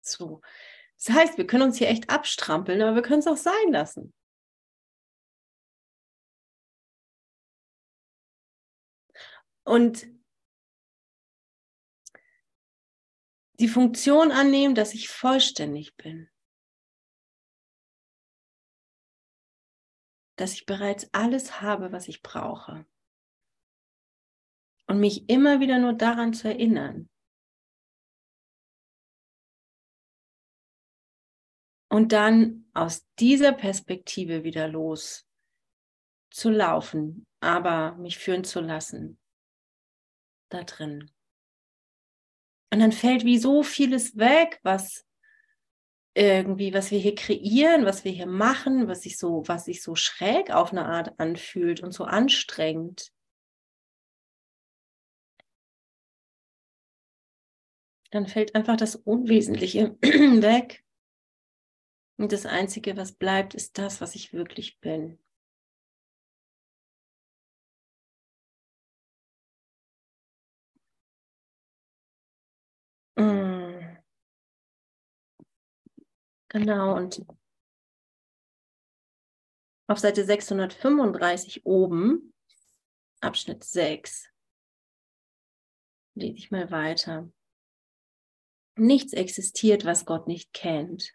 So, 0.00 0.40
das 1.06 1.14
heißt, 1.14 1.38
wir 1.38 1.46
können 1.46 1.62
uns 1.62 1.78
hier 1.78 1.88
echt 1.88 2.10
abstrampeln, 2.10 2.82
aber 2.82 2.96
wir 2.96 3.02
können 3.02 3.20
es 3.20 3.28
auch 3.28 3.36
sein 3.36 3.70
lassen. 3.70 4.12
Und 9.62 10.08
die 13.60 13.68
Funktion 13.68 14.32
annehmen, 14.32 14.74
dass 14.74 14.94
ich 14.94 15.08
vollständig 15.08 15.96
bin. 15.96 16.28
Dass 20.36 20.54
ich 20.54 20.66
bereits 20.66 21.12
alles 21.14 21.60
habe, 21.60 21.92
was 21.92 22.08
ich 22.08 22.22
brauche. 22.22 22.84
Und 24.88 24.98
mich 24.98 25.28
immer 25.28 25.60
wieder 25.60 25.78
nur 25.78 25.92
daran 25.92 26.34
zu 26.34 26.48
erinnern, 26.48 27.08
Und 31.96 32.12
dann 32.12 32.66
aus 32.74 33.06
dieser 33.18 33.52
Perspektive 33.52 34.44
wieder 34.44 34.68
los 34.68 35.26
zu 36.30 36.50
laufen, 36.50 37.26
aber 37.40 37.94
mich 37.94 38.18
führen 38.18 38.44
zu 38.44 38.60
lassen. 38.60 39.18
Da 40.50 40.64
drin. 40.64 41.10
Und 42.70 42.80
dann 42.80 42.92
fällt 42.92 43.24
wie 43.24 43.38
so 43.38 43.62
vieles 43.62 44.18
weg, 44.18 44.60
was 44.62 45.06
irgendwie, 46.12 46.74
was 46.74 46.90
wir 46.90 46.98
hier 46.98 47.14
kreieren, 47.14 47.86
was 47.86 48.04
wir 48.04 48.12
hier 48.12 48.26
machen, 48.26 48.88
was 48.88 49.00
sich 49.00 49.16
so, 49.16 49.44
was 49.46 49.64
sich 49.64 49.82
so 49.82 49.94
schräg 49.94 50.50
auf 50.50 50.72
eine 50.72 50.84
Art 50.84 51.18
anfühlt 51.18 51.80
und 51.80 51.92
so 51.92 52.04
anstrengend. 52.04 53.10
Dann 58.10 58.26
fällt 58.26 58.54
einfach 58.54 58.76
das 58.76 58.96
Unwesentliche 58.96 59.96
weg. 60.02 60.82
Und 62.18 62.32
das 62.32 62.46
Einzige, 62.46 62.96
was 62.96 63.12
bleibt, 63.12 63.54
ist 63.54 63.78
das, 63.78 64.00
was 64.00 64.14
ich 64.14 64.32
wirklich 64.32 64.80
bin. 64.80 65.18
Mm. 73.16 73.96
Genau, 76.48 76.96
und 76.96 77.24
auf 79.88 79.98
Seite 79.98 80.24
635 80.24 81.66
oben, 81.66 82.32
Abschnitt 83.20 83.62
6, 83.62 84.30
lese 86.14 86.36
ich 86.38 86.50
mal 86.50 86.70
weiter. 86.70 87.30
Nichts 88.76 89.12
existiert, 89.12 89.84
was 89.84 90.06
Gott 90.06 90.26
nicht 90.28 90.52
kennt. 90.52 91.14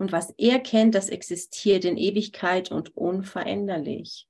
Und 0.00 0.12
was 0.12 0.32
er 0.38 0.60
kennt, 0.60 0.94
das 0.94 1.10
existiert 1.10 1.84
in 1.84 1.98
Ewigkeit 1.98 2.72
und 2.72 2.96
unveränderlich. 2.96 4.26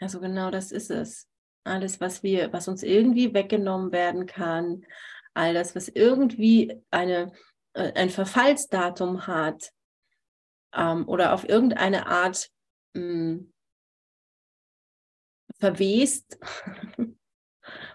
Also 0.00 0.18
genau 0.18 0.50
das 0.50 0.72
ist 0.72 0.90
es. 0.90 1.28
Alles, 1.64 2.00
was 2.00 2.22
wir, 2.22 2.54
was 2.54 2.68
uns 2.68 2.82
irgendwie 2.82 3.34
weggenommen 3.34 3.92
werden 3.92 4.24
kann, 4.24 4.86
all 5.34 5.52
das, 5.52 5.76
was 5.76 5.88
irgendwie 5.88 6.80
eine, 6.90 7.32
äh, 7.74 7.92
ein 7.92 8.08
Verfallsdatum 8.08 9.26
hat 9.26 9.74
ähm, 10.72 11.06
oder 11.06 11.34
auf 11.34 11.46
irgendeine 11.46 12.06
Art 12.06 12.50
mh, 12.94 13.02
hm, 13.02 13.52
verwest, 15.58 16.38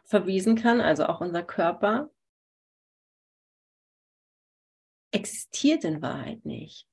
verwiesen 0.05 0.55
kann, 0.55 0.79
also 0.79 1.07
auch 1.07 1.21
unser 1.21 1.41
Körper, 1.41 2.11
existiert 5.13 5.83
in 5.83 6.01
Wahrheit 6.01 6.45
nicht. 6.45 6.87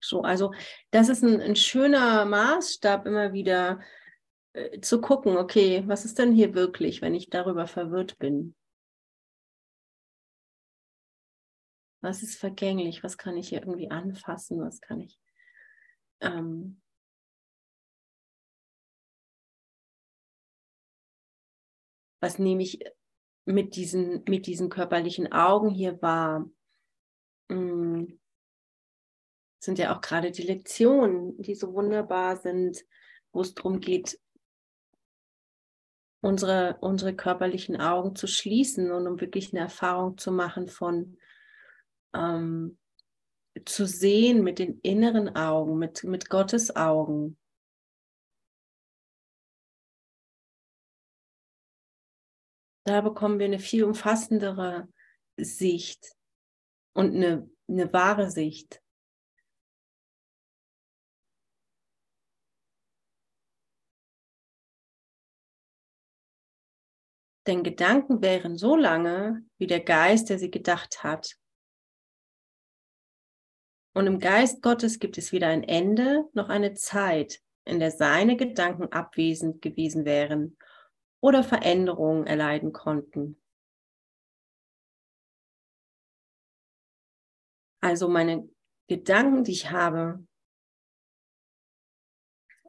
So, 0.00 0.22
also 0.22 0.52
das 0.90 1.08
ist 1.08 1.22
ein, 1.22 1.40
ein 1.40 1.56
schöner 1.56 2.26
Maßstab, 2.26 3.06
immer 3.06 3.32
wieder 3.32 3.80
äh, 4.52 4.80
zu 4.80 5.00
gucken, 5.00 5.38
okay, 5.38 5.82
was 5.86 6.04
ist 6.04 6.18
denn 6.18 6.32
hier 6.34 6.54
wirklich, 6.54 7.00
wenn 7.00 7.14
ich 7.14 7.30
darüber 7.30 7.66
verwirrt 7.66 8.18
bin? 8.18 8.54
Was 12.02 12.22
ist 12.22 12.38
vergänglich? 12.38 13.02
Was 13.02 13.16
kann 13.16 13.38
ich 13.38 13.48
hier 13.48 13.60
irgendwie 13.60 13.90
anfassen? 13.90 14.60
Was 14.60 14.82
kann 14.82 15.00
ich 15.00 15.18
ähm, 16.20 16.82
was 22.24 22.38
nehme 22.38 22.62
ich 22.62 22.80
mit 23.44 23.76
diesen, 23.76 24.24
mit 24.26 24.46
diesen 24.46 24.70
körperlichen 24.70 25.30
Augen 25.30 25.68
hier 25.68 26.00
wahr? 26.00 26.48
Hm. 27.50 28.18
Sind 29.62 29.78
ja 29.78 29.94
auch 29.94 30.00
gerade 30.00 30.30
die 30.30 30.42
Lektionen, 30.42 31.36
die 31.42 31.54
so 31.54 31.74
wunderbar 31.74 32.38
sind, 32.38 32.82
wo 33.32 33.42
es 33.42 33.54
darum 33.54 33.80
geht, 33.80 34.18
unsere, 36.22 36.78
unsere 36.80 37.14
körperlichen 37.14 37.78
Augen 37.78 38.16
zu 38.16 38.26
schließen 38.26 38.90
und 38.90 39.06
um 39.06 39.20
wirklich 39.20 39.52
eine 39.52 39.60
Erfahrung 39.60 40.16
zu 40.16 40.32
machen 40.32 40.68
von 40.68 41.18
ähm, 42.14 42.78
zu 43.66 43.86
sehen 43.86 44.42
mit 44.42 44.58
den 44.58 44.80
inneren 44.80 45.36
Augen, 45.36 45.78
mit, 45.78 46.04
mit 46.04 46.30
Gottes 46.30 46.74
Augen. 46.74 47.36
Da 52.86 53.00
bekommen 53.00 53.38
wir 53.38 53.46
eine 53.46 53.58
viel 53.58 53.82
umfassendere 53.84 54.88
Sicht 55.38 56.14
und 56.92 57.14
eine, 57.14 57.50
eine 57.66 57.90
wahre 57.92 58.30
Sicht. 58.30 58.82
Denn 67.46 67.62
Gedanken 67.62 68.22
wären 68.22 68.56
so 68.56 68.76
lange, 68.76 69.44
wie 69.58 69.66
der 69.66 69.80
Geist, 69.80 70.30
der 70.30 70.38
sie 70.38 70.50
gedacht 70.50 71.02
hat. 71.02 71.38
Und 73.94 74.06
im 74.06 74.18
Geist 74.18 74.62
Gottes 74.62 74.98
gibt 74.98 75.18
es 75.18 75.32
weder 75.32 75.48
ein 75.48 75.62
Ende 75.62 76.28
noch 76.32 76.48
eine 76.48 76.74
Zeit, 76.74 77.40
in 77.64 77.80
der 77.80 77.90
seine 77.90 78.36
Gedanken 78.36 78.92
abwesend 78.92 79.62
gewesen 79.62 80.04
wären 80.04 80.56
oder 81.24 81.42
Veränderungen 81.42 82.26
erleiden 82.26 82.74
konnten. 82.74 83.40
Also 87.80 88.08
meine 88.10 88.46
Gedanken, 88.88 89.42
die 89.42 89.52
ich 89.52 89.70
habe, 89.70 90.22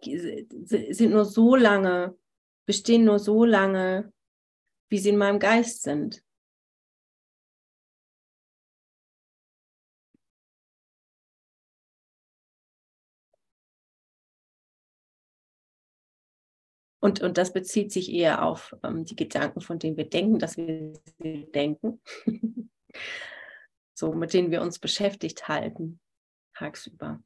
sind 0.02 1.12
nur 1.12 1.26
so 1.26 1.58
lange, 1.58 2.18
bestehen 2.65 3.04
nur 3.04 3.20
so 3.20 3.44
lange, 3.44 4.13
wie 4.89 5.00
sie 5.00 5.10
in 5.10 5.18
meinem 5.18 5.39
Geist 5.39 5.82
sind. 5.82 6.24
Und, 17.06 17.22
und 17.22 17.38
das 17.38 17.54
bezieht 17.54 17.91
sich 17.91 18.12
eher 18.12 18.44
auf 18.44 18.76
ähm, 18.82 19.06
die 19.06 19.15
Gedanken, 19.15 19.62
von 19.62 19.78
denen 19.78 19.96
wir 19.96 20.10
denken, 20.10 20.39
dass 20.39 20.58
wir 20.58 20.91
sie 21.20 21.46
denken. 21.54 22.02
so, 23.94 24.12
mit 24.13 24.34
denen 24.34 24.50
wir 24.50 24.63
uns 24.63 24.80
beschäftigt 24.80 25.48
halten, 25.48 26.00
tagsüber. 26.56 27.22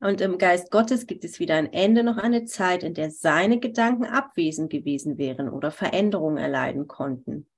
Und 0.00 0.20
im 0.20 0.36
Geist 0.38 0.72
Gottes 0.72 1.06
gibt 1.06 1.24
es 1.24 1.38
weder 1.38 1.54
ein 1.54 1.72
Ende 1.72 2.02
noch 2.02 2.16
eine 2.16 2.44
Zeit, 2.44 2.82
in 2.82 2.94
der 2.94 3.12
seine 3.12 3.60
Gedanken 3.60 4.04
abwesend 4.04 4.68
gewesen 4.68 5.16
wären 5.16 5.48
oder 5.48 5.70
Veränderungen 5.70 6.38
erleiden 6.38 6.88
konnten. 6.88 7.48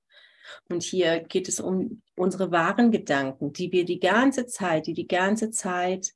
Und 0.69 0.83
hier 0.83 1.21
geht 1.21 1.47
es 1.47 1.59
um 1.59 2.03
unsere 2.15 2.51
wahren 2.51 2.91
Gedanken, 2.91 3.51
die 3.51 3.71
wir 3.71 3.83
die 3.83 3.99
ganze 3.99 4.45
Zeit, 4.45 4.85
die 4.85 4.93
die 4.93 5.07
ganze 5.07 5.49
Zeit 5.49 6.13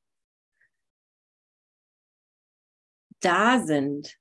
da 3.19 3.60
sind, 3.60 4.19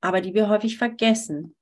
aber 0.00 0.20
die 0.20 0.34
wir 0.34 0.48
häufig 0.48 0.78
vergessen. 0.78 1.56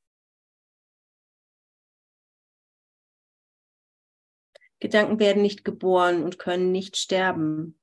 Gedanken 4.81 5.21
werden 5.21 5.43
nicht 5.43 5.65
geboren 5.65 6.25
und 6.25 6.41
können 6.41 6.73
nicht 6.73 6.97
sterben. 6.97 7.79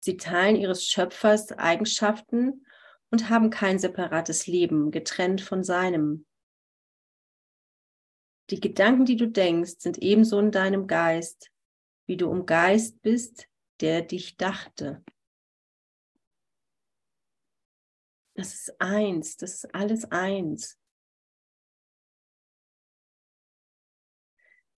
Sie 0.00 0.16
teilen 0.16 0.56
ihres 0.56 0.86
Schöpfers 0.86 1.52
Eigenschaften 1.52 2.66
und 3.10 3.30
haben 3.30 3.50
kein 3.50 3.78
separates 3.78 4.48
Leben, 4.48 4.90
getrennt 4.90 5.40
von 5.40 5.62
seinem. 5.62 6.26
Die 8.50 8.60
Gedanken, 8.60 9.04
die 9.04 9.16
du 9.16 9.28
denkst, 9.28 9.76
sind 9.78 9.98
ebenso 9.98 10.40
in 10.40 10.50
deinem 10.50 10.88
Geist, 10.88 11.52
wie 12.06 12.16
du 12.16 12.30
im 12.32 12.44
Geist 12.44 13.00
bist, 13.00 13.48
der 13.80 14.02
dich 14.02 14.36
dachte. 14.36 15.04
Das 18.34 18.52
ist 18.52 18.80
eins, 18.80 19.36
das 19.36 19.54
ist 19.54 19.74
alles 19.74 20.04
eins. 20.10 20.78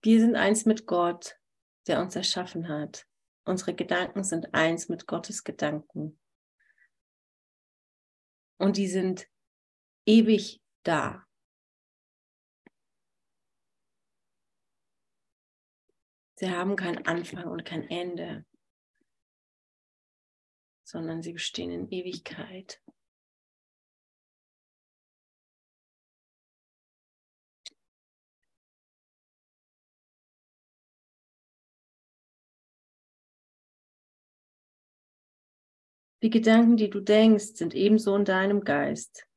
Wir 0.03 0.19
sind 0.21 0.35
eins 0.35 0.65
mit 0.65 0.85
Gott, 0.85 1.39
der 1.87 1.99
uns 2.01 2.15
erschaffen 2.15 2.67
hat. 2.69 3.07
Unsere 3.45 3.73
Gedanken 3.73 4.23
sind 4.23 4.53
eins 4.53 4.89
mit 4.89 5.07
Gottes 5.07 5.43
Gedanken. 5.43 6.19
Und 8.59 8.77
die 8.77 8.87
sind 8.87 9.27
ewig 10.05 10.61
da. 10.83 11.25
Sie 16.35 16.51
haben 16.51 16.75
keinen 16.75 17.07
Anfang 17.07 17.45
und 17.45 17.65
kein 17.65 17.89
Ende, 17.89 18.45
sondern 20.83 21.23
sie 21.23 21.33
bestehen 21.33 21.71
in 21.71 21.89
Ewigkeit. 21.89 22.79
Die 36.23 36.29
Gedanken, 36.31 36.77
die 36.77 36.89
du 36.89 36.99
denkst, 36.99 37.53
sind 37.53 37.75
ebenso 37.75 38.15
in 38.15 38.25
deinem 38.25 38.63
Geist. 38.63 39.27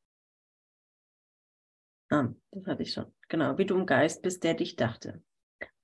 Ah, 2.11 2.29
das 2.51 2.67
hatte 2.67 2.83
ich 2.83 2.93
schon. 2.93 3.13
Genau, 3.29 3.59
wie 3.59 3.67
du 3.67 3.77
im 3.77 3.87
Geist 3.87 4.23
bist, 4.23 4.43
der 4.43 4.55
dich 4.55 4.77
dachte. 4.77 5.23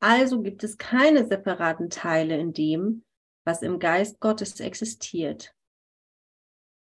Also 0.01 0.43
gibt 0.43 0.65
es 0.65 0.79
keine 0.79 1.27
separaten 1.27 1.91
Teile 1.91 2.39
in 2.39 2.53
dem, 2.53 3.05
was 3.45 3.63
im 3.63 3.79
Geist 3.79 4.21
Gottes 4.21 4.59
existiert. 4.61 5.55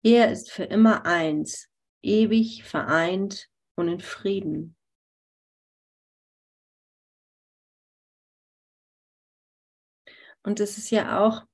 Er 0.04 0.30
ist 0.30 0.50
für 0.50 0.64
immer 0.64 1.04
eins, 1.04 1.68
ewig 2.02 2.62
vereint 2.64 3.50
und 3.74 3.88
in 3.88 4.00
Frieden. 4.00 4.76
Und 10.42 10.60
es 10.60 10.78
ist 10.78 10.90
ja 10.90 11.18
auch 11.20 11.47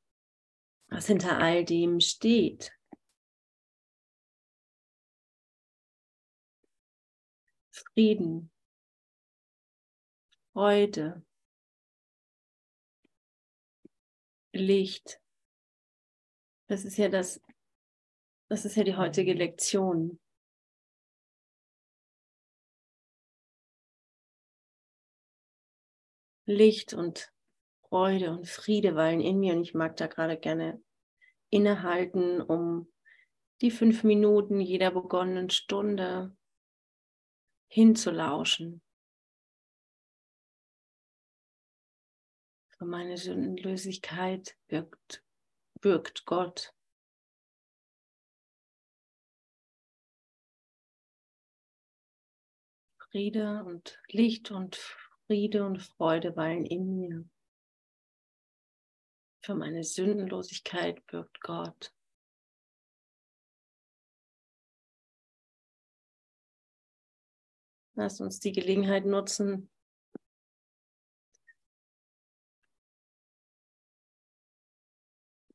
was 0.95 1.09
hinter 1.09 1.41
all 1.41 1.65
dem 1.65 1.99
steht. 1.99 2.71
Frieden, 7.73 8.51
Freude, 10.53 11.25
Licht. 14.53 15.21
Das 16.69 16.85
ist 16.85 16.97
ja 16.97 17.09
das, 17.09 17.41
das 18.49 18.65
ist 18.65 18.77
ja 18.77 18.85
die 18.85 18.97
heutige 18.97 19.33
Lektion. 19.33 20.21
Licht 26.47 26.95
und 26.95 27.33
Freude 27.89 28.31
und 28.31 28.49
Friede 28.49 28.95
weilen 28.95 29.21
in 29.21 29.41
mir 29.41 29.55
und 29.55 29.63
ich 29.63 29.75
mag 29.75 29.97
da 29.97 30.07
gerade 30.07 30.39
gerne 30.39 30.84
innehalten, 31.55 32.43
um 32.43 32.93
die 33.61 33.71
fünf 33.71 34.03
Minuten 34.03 34.61
jeder 34.61 34.91
begonnenen 34.91 35.51
Stunde 35.51 36.37
hinzulauschen. 37.69 38.83
Für 42.77 42.87
meine 42.87 43.17
Sündenlosigkeit 43.17 44.57
wirkt, 44.67 45.23
wirkt 45.81 46.27
Gott. 46.27 46.75
Friede 52.99 53.63
und 53.65 54.03
Licht 54.09 54.51
und 54.51 54.75
Friede 55.29 55.65
und 55.65 55.81
Freude 55.81 56.35
weilen 56.35 56.67
in 56.67 56.97
mir. 56.97 57.25
Für 59.45 59.55
meine 59.55 59.85
Sündenlosigkeit 59.85 61.07
birgt 61.07 61.39
Gott. 61.43 61.93
Lass 67.95 68.23
uns 68.23 68.41
die 68.41 68.53
Gelegenheit 68.53 69.05
nutzen, 69.05 69.71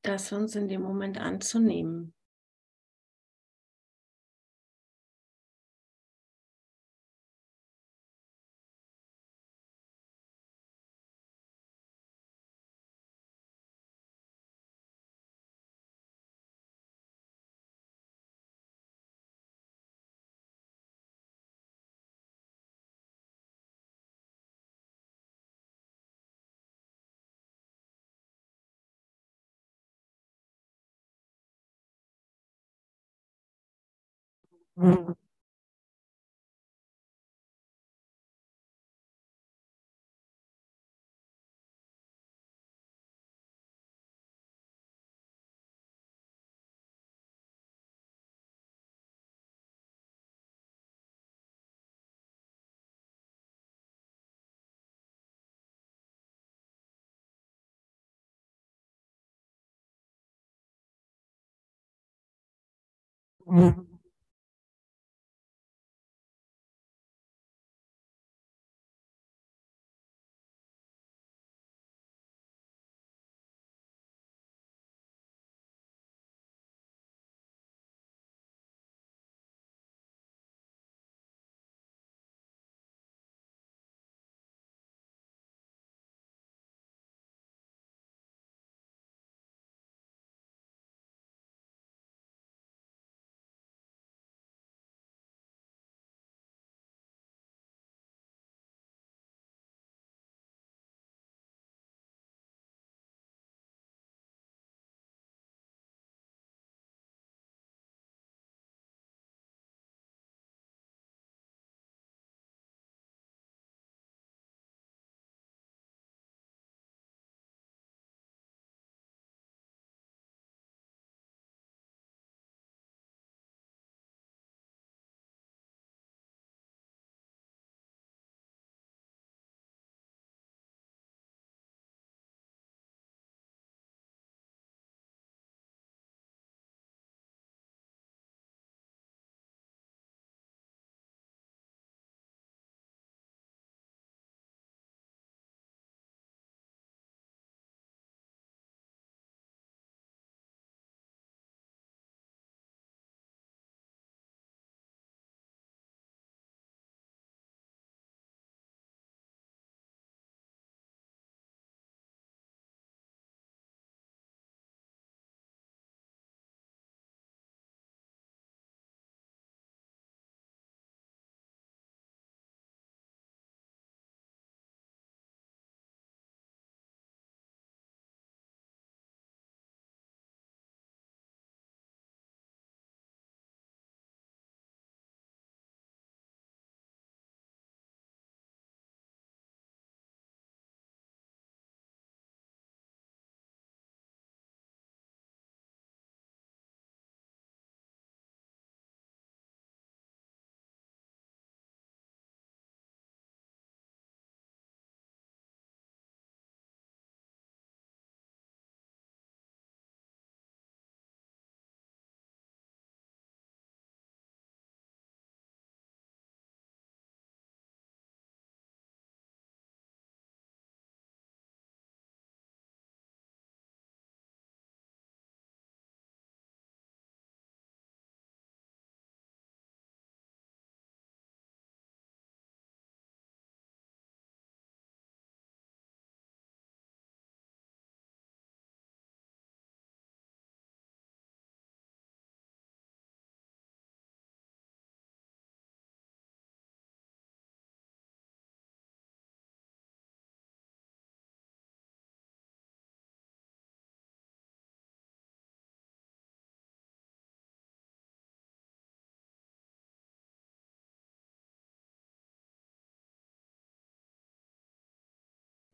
das 0.04 0.32
uns 0.34 0.56
in 0.56 0.68
dem 0.68 0.84
Moment 0.84 1.18
anzunehmen. 1.18 2.14
Mm-hmm. 34.80 35.12
Hmm. 63.48 63.99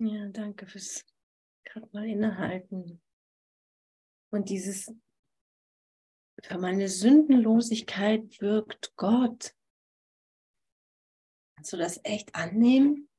Ja, 0.05 0.27
danke 0.27 0.67
fürs 0.67 1.03
gerade 1.63 1.89
mal 1.91 2.07
innehalten. 2.07 3.01
Und 4.31 4.49
dieses, 4.49 4.93
für 6.43 6.59
meine 6.59 6.89
Sündenlosigkeit 6.89 8.39
wirkt 8.39 8.95
Gott. 8.97 9.55
Kannst 11.55 11.73
du 11.73 11.77
das 11.77 11.99
echt 12.03 12.35
annehmen? 12.35 13.09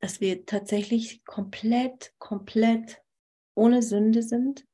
Dass 0.00 0.20
wir 0.20 0.46
tatsächlich 0.46 1.24
komplett, 1.24 2.14
komplett 2.18 3.02
ohne 3.56 3.82
Sünde 3.82 4.22
sind? 4.22 4.64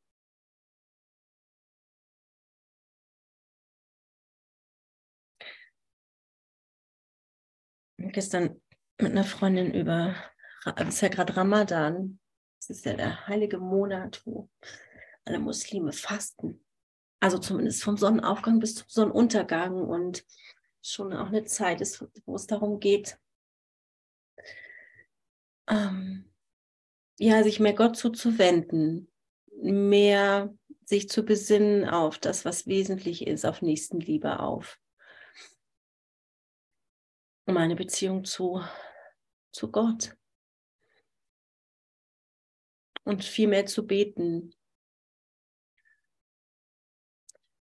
Gestern 8.12 8.61
mit 9.01 9.12
einer 9.12 9.25
Freundin 9.25 9.73
über, 9.75 10.14
es 10.77 10.88
ist 10.88 11.01
ja 11.01 11.09
gerade 11.09 11.37
Ramadan, 11.37 12.19
es 12.59 12.71
ist 12.71 12.85
ja 12.85 12.95
der 12.95 13.27
heilige 13.27 13.59
Monat, 13.59 14.23
wo 14.25 14.49
alle 15.25 15.38
Muslime 15.38 15.92
fasten. 15.92 16.64
Also 17.21 17.38
zumindest 17.38 17.83
vom 17.83 17.97
Sonnenaufgang 17.97 18.61
bis 18.61 18.75
zum 18.75 18.87
Sonnenuntergang 18.88 19.75
und 19.75 20.25
schon 20.83 21.12
auch 21.12 21.29
eine 21.29 21.45
Zeit 21.45 21.81
ist, 21.81 22.05
wo 22.25 22.37
es 22.37 22.47
darum 22.47 22.79
geht, 22.79 23.19
ähm, 25.69 26.31
ja, 27.19 27.42
sich 27.42 27.61
mehr 27.61 27.75
Gott 27.75 27.97
zuzuwenden, 27.97 29.11
mehr 29.62 30.55
sich 30.85 31.09
zu 31.09 31.25
besinnen 31.25 31.88
auf 31.88 32.19
das, 32.19 32.45
was 32.45 32.66
wesentlich 32.66 33.27
ist, 33.27 33.45
auf 33.45 33.62
Nächstenliebe, 33.62 34.38
auf 34.38 34.79
meine 37.53 37.77
Beziehung 37.77 38.25
zu, 38.25 38.63
zu 39.53 39.71
Gott. 39.71 40.17
Und 43.05 43.25
viel 43.25 43.47
mehr 43.47 43.67
zu 43.67 43.87
beten, 43.87 44.53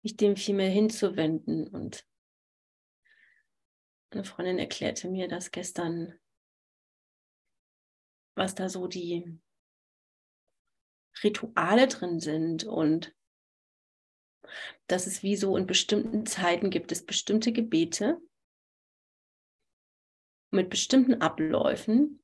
mich 0.02 0.16
dem 0.16 0.36
viel 0.36 0.54
mehr 0.54 0.70
hinzuwenden. 0.70 1.66
Und 1.68 2.06
eine 4.10 4.24
Freundin 4.24 4.58
erklärte 4.58 5.08
mir 5.08 5.26
das 5.26 5.50
gestern, 5.50 6.18
was 8.36 8.54
da 8.54 8.68
so 8.68 8.86
die 8.86 9.40
Rituale 11.22 11.88
drin 11.88 12.20
sind 12.20 12.64
und 12.64 13.14
dass 14.86 15.06
es 15.06 15.22
wie 15.22 15.36
so 15.36 15.56
in 15.56 15.66
bestimmten 15.66 16.26
Zeiten 16.26 16.70
gibt 16.70 16.92
es 16.92 17.04
bestimmte 17.04 17.52
Gebete, 17.52 18.20
mit 20.52 20.70
bestimmten 20.70 21.20
Abläufen. 21.20 22.22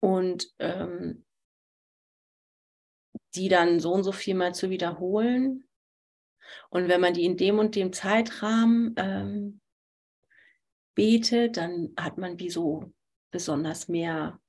Und 0.00 0.54
ähm, 0.58 1.24
die 3.34 3.48
dann 3.48 3.80
so 3.80 3.92
und 3.92 4.04
so 4.04 4.12
viel 4.12 4.34
mal 4.34 4.54
zu 4.54 4.70
wiederholen. 4.70 5.68
Und 6.70 6.88
wenn 6.88 7.00
man 7.00 7.14
die 7.14 7.24
in 7.24 7.36
dem 7.36 7.58
und 7.58 7.74
dem 7.74 7.92
Zeitrahmen 7.92 8.94
ähm, 8.96 9.60
betet, 10.94 11.56
dann 11.56 11.92
hat 11.98 12.16
man 12.16 12.38
wie 12.38 12.50
so 12.50 12.92
besonders 13.30 13.88
mehr 13.88 14.40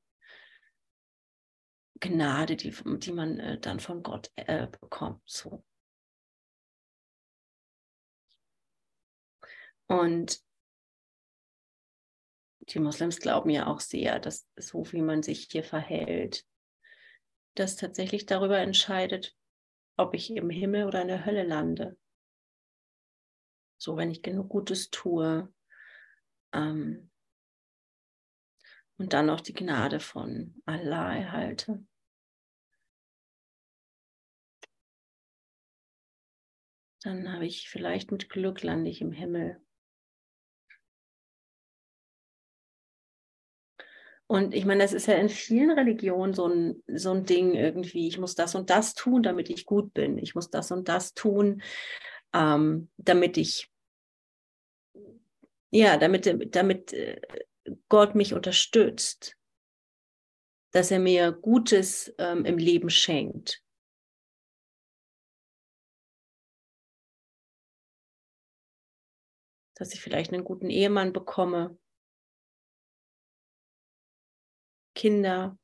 Gnade, 2.00 2.56
die, 2.56 2.72
die 2.72 3.12
man 3.12 3.40
äh, 3.40 3.60
dann 3.60 3.80
von 3.80 4.04
Gott 4.04 4.32
äh, 4.36 4.68
bekommt. 4.68 5.22
So. 5.26 5.64
Und 9.90 10.40
die 12.62 12.80
Moslems 12.80 13.20
glauben 13.20 13.50
ja 13.50 13.66
auch 13.66 13.80
sehr, 13.80 14.20
dass 14.20 14.48
so 14.56 14.92
wie 14.92 15.02
man 15.02 15.24
sich 15.24 15.48
hier 15.52 15.64
verhält, 15.64 16.46
das 17.56 17.76
tatsächlich 17.76 18.28
darüber 18.28 18.60
entscheidet, 18.60 19.36
ob 19.98 20.14
ich 20.14 20.30
im 20.30 20.52
Himmel 20.52 20.86
oder 20.86 21.02
in 21.02 21.08
der 21.08 21.26
Hölle 21.26 21.44
lande. 21.44 21.98
So, 23.82 23.98
wenn 23.98 24.12
ich 24.12 24.22
genug 24.22 24.50
Gutes 24.50 24.92
tue. 24.92 25.52
Ähm, 26.54 27.10
und 28.98 29.14
dann 29.14 29.26
noch 29.26 29.42
die 29.42 29.54
Gnade 29.54 30.00
von 30.00 30.62
Allah 30.66 31.16
erhalte. 31.16 31.84
Dann 37.02 37.32
habe 37.32 37.46
ich 37.46 37.70
vielleicht 37.70 38.12
mit 38.12 38.30
Glück 38.30 38.62
lande 38.62 38.92
ich 38.92 39.02
im 39.02 39.14
Himmel. 39.14 39.66
Und 44.32 44.54
ich 44.54 44.64
meine, 44.64 44.84
das 44.84 44.94
ist 44.94 45.08
ja 45.08 45.16
in 45.16 45.28
vielen 45.28 45.72
Religionen 45.72 46.36
so 46.36 46.48
ein, 46.48 46.84
so 46.86 47.12
ein 47.12 47.26
Ding 47.26 47.56
irgendwie. 47.56 48.08
Ich 48.08 48.20
muss 48.20 48.36
das 48.36 48.54
und 48.54 48.70
das 48.70 48.94
tun, 48.94 49.24
damit 49.24 49.50
ich 49.50 49.66
gut 49.66 49.92
bin. 49.96 50.20
Ich 50.20 50.36
muss 50.36 50.52
das 50.52 50.70
und 50.72 50.88
das 50.88 51.16
tun, 51.16 51.64
ähm, 52.32 52.92
damit 52.98 53.38
ich, 53.38 53.72
ja, 55.72 55.98
damit, 55.98 56.56
damit 56.56 56.94
äh, 56.94 57.20
Gott 57.90 58.14
mich 58.14 58.36
unterstützt. 58.36 59.36
Dass 60.74 60.92
er 60.92 61.00
mir 61.00 61.32
Gutes 61.32 62.14
ähm, 62.20 62.46
im 62.46 62.60
Leben 62.60 62.92
schenkt. 62.92 63.64
Dass 69.74 69.92
ich 69.96 70.02
vielleicht 70.02 70.32
einen 70.34 70.44
guten 70.44 70.70
Ehemann 70.70 71.14
bekomme 71.14 71.80
Kinder. 75.00 75.58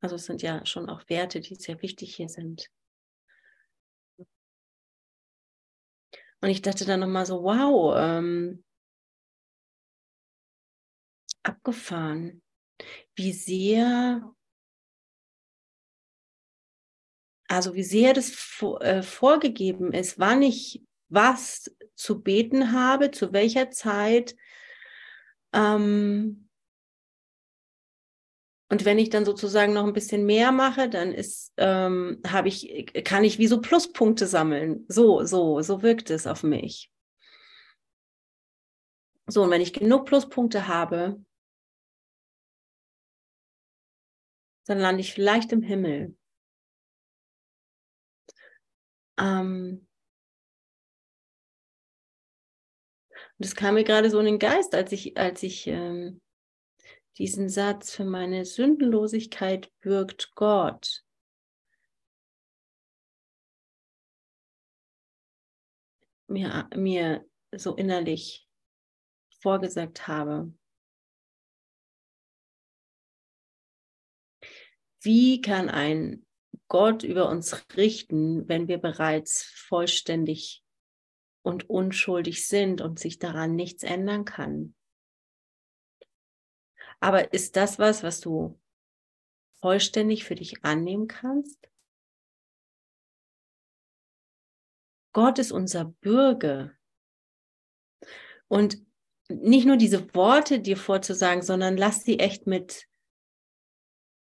Also 0.00 0.14
es 0.14 0.26
sind 0.26 0.42
ja 0.42 0.64
schon 0.64 0.88
auch 0.88 1.08
Werte, 1.08 1.40
die 1.40 1.56
sehr 1.56 1.82
wichtig 1.82 2.14
hier 2.14 2.28
sind. 2.28 2.70
Und 6.40 6.50
ich 6.50 6.62
dachte 6.62 6.84
dann 6.84 7.00
nochmal 7.00 7.26
so, 7.26 7.42
wow, 7.42 7.96
ähm, 7.96 8.62
abgefahren, 11.42 12.42
wie 13.16 13.32
sehr, 13.32 14.32
also 17.48 17.74
wie 17.74 17.82
sehr 17.82 18.12
das 18.12 18.62
äh, 18.80 19.02
vorgegeben 19.02 19.92
ist, 19.92 20.20
wann 20.20 20.42
ich 20.42 20.80
was 21.08 21.74
zu 21.96 22.22
beten 22.22 22.70
habe, 22.70 23.10
zu 23.10 23.32
welcher 23.32 23.72
Zeit. 23.72 24.36
Ähm, 25.52 26.43
und 28.70 28.84
wenn 28.84 28.98
ich 28.98 29.10
dann 29.10 29.24
sozusagen 29.24 29.74
noch 29.74 29.84
ein 29.84 29.92
bisschen 29.92 30.24
mehr 30.24 30.50
mache, 30.50 30.88
dann 30.88 31.12
ist, 31.12 31.52
ähm, 31.58 32.20
habe 32.26 32.48
ich, 32.48 32.92
kann 33.04 33.22
ich 33.22 33.38
wie 33.38 33.46
so 33.46 33.60
Pluspunkte 33.60 34.26
sammeln. 34.26 34.84
So, 34.88 35.24
so, 35.24 35.60
so 35.60 35.82
wirkt 35.82 36.10
es 36.10 36.26
auf 36.26 36.42
mich. 36.42 36.90
So, 39.26 39.42
und 39.42 39.50
wenn 39.50 39.60
ich 39.60 39.72
genug 39.72 40.06
Pluspunkte 40.06 40.66
habe, 40.66 41.22
dann 44.66 44.78
lande 44.78 45.02
ich 45.02 45.12
vielleicht 45.12 45.52
im 45.52 45.62
Himmel. 45.62 46.16
Ähm, 49.18 49.86
und 53.38 53.46
es 53.46 53.54
kam 53.54 53.74
mir 53.74 53.84
gerade 53.84 54.10
so 54.10 54.18
in 54.18 54.26
den 54.26 54.38
Geist, 54.38 54.74
als 54.74 54.90
ich, 54.92 55.16
als 55.16 55.42
ich 55.42 55.66
ähm, 55.66 56.20
diesen 57.18 57.48
Satz, 57.48 57.92
für 57.94 58.04
meine 58.04 58.44
Sündenlosigkeit 58.44 59.72
bürgt 59.80 60.34
Gott. 60.34 61.04
Mir, 66.26 66.68
mir 66.74 67.24
so 67.52 67.76
innerlich 67.76 68.48
vorgesagt 69.40 70.08
habe. 70.08 70.52
Wie 75.00 75.40
kann 75.42 75.68
ein 75.68 76.26
Gott 76.66 77.02
über 77.02 77.28
uns 77.28 77.62
richten, 77.76 78.48
wenn 78.48 78.68
wir 78.68 78.78
bereits 78.78 79.44
vollständig 79.44 80.64
und 81.42 81.68
unschuldig 81.68 82.48
sind 82.48 82.80
und 82.80 82.98
sich 82.98 83.18
daran 83.18 83.54
nichts 83.54 83.82
ändern 83.82 84.24
kann? 84.24 84.74
Aber 87.04 87.34
ist 87.34 87.56
das 87.56 87.78
was, 87.78 88.02
was 88.02 88.22
du 88.22 88.58
vollständig 89.60 90.24
für 90.24 90.36
dich 90.36 90.64
annehmen 90.64 91.06
kannst? 91.06 91.68
Gott 95.12 95.38
ist 95.38 95.52
unser 95.52 95.84
Bürger. 95.84 96.72
Und 98.48 98.78
nicht 99.28 99.66
nur 99.66 99.76
diese 99.76 100.14
Worte 100.14 100.60
dir 100.60 100.78
vorzusagen, 100.78 101.42
sondern 101.42 101.76
lass 101.76 102.04
sie 102.04 102.20
echt 102.20 102.46
mit, 102.46 102.88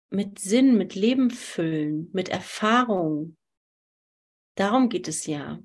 mit 0.09 0.39
Sinn, 0.39 0.79
mit 0.79 0.95
Leben 0.95 1.31
füllen, 1.31 2.09
mit 2.15 2.31
Erfahrung. 2.31 3.37
Darum 4.55 4.89
geht 4.89 5.09
es 5.09 5.27
ja. 5.27 5.63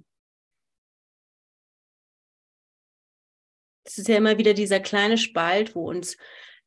Es 3.85 3.97
ist 3.97 4.09
ja 4.09 4.17
immer 4.17 4.37
wieder 4.37 4.53
dieser 4.53 4.81
kleine 4.81 5.17
Spalt, 5.17 5.73
wo 5.73 5.87
uns 5.87 6.17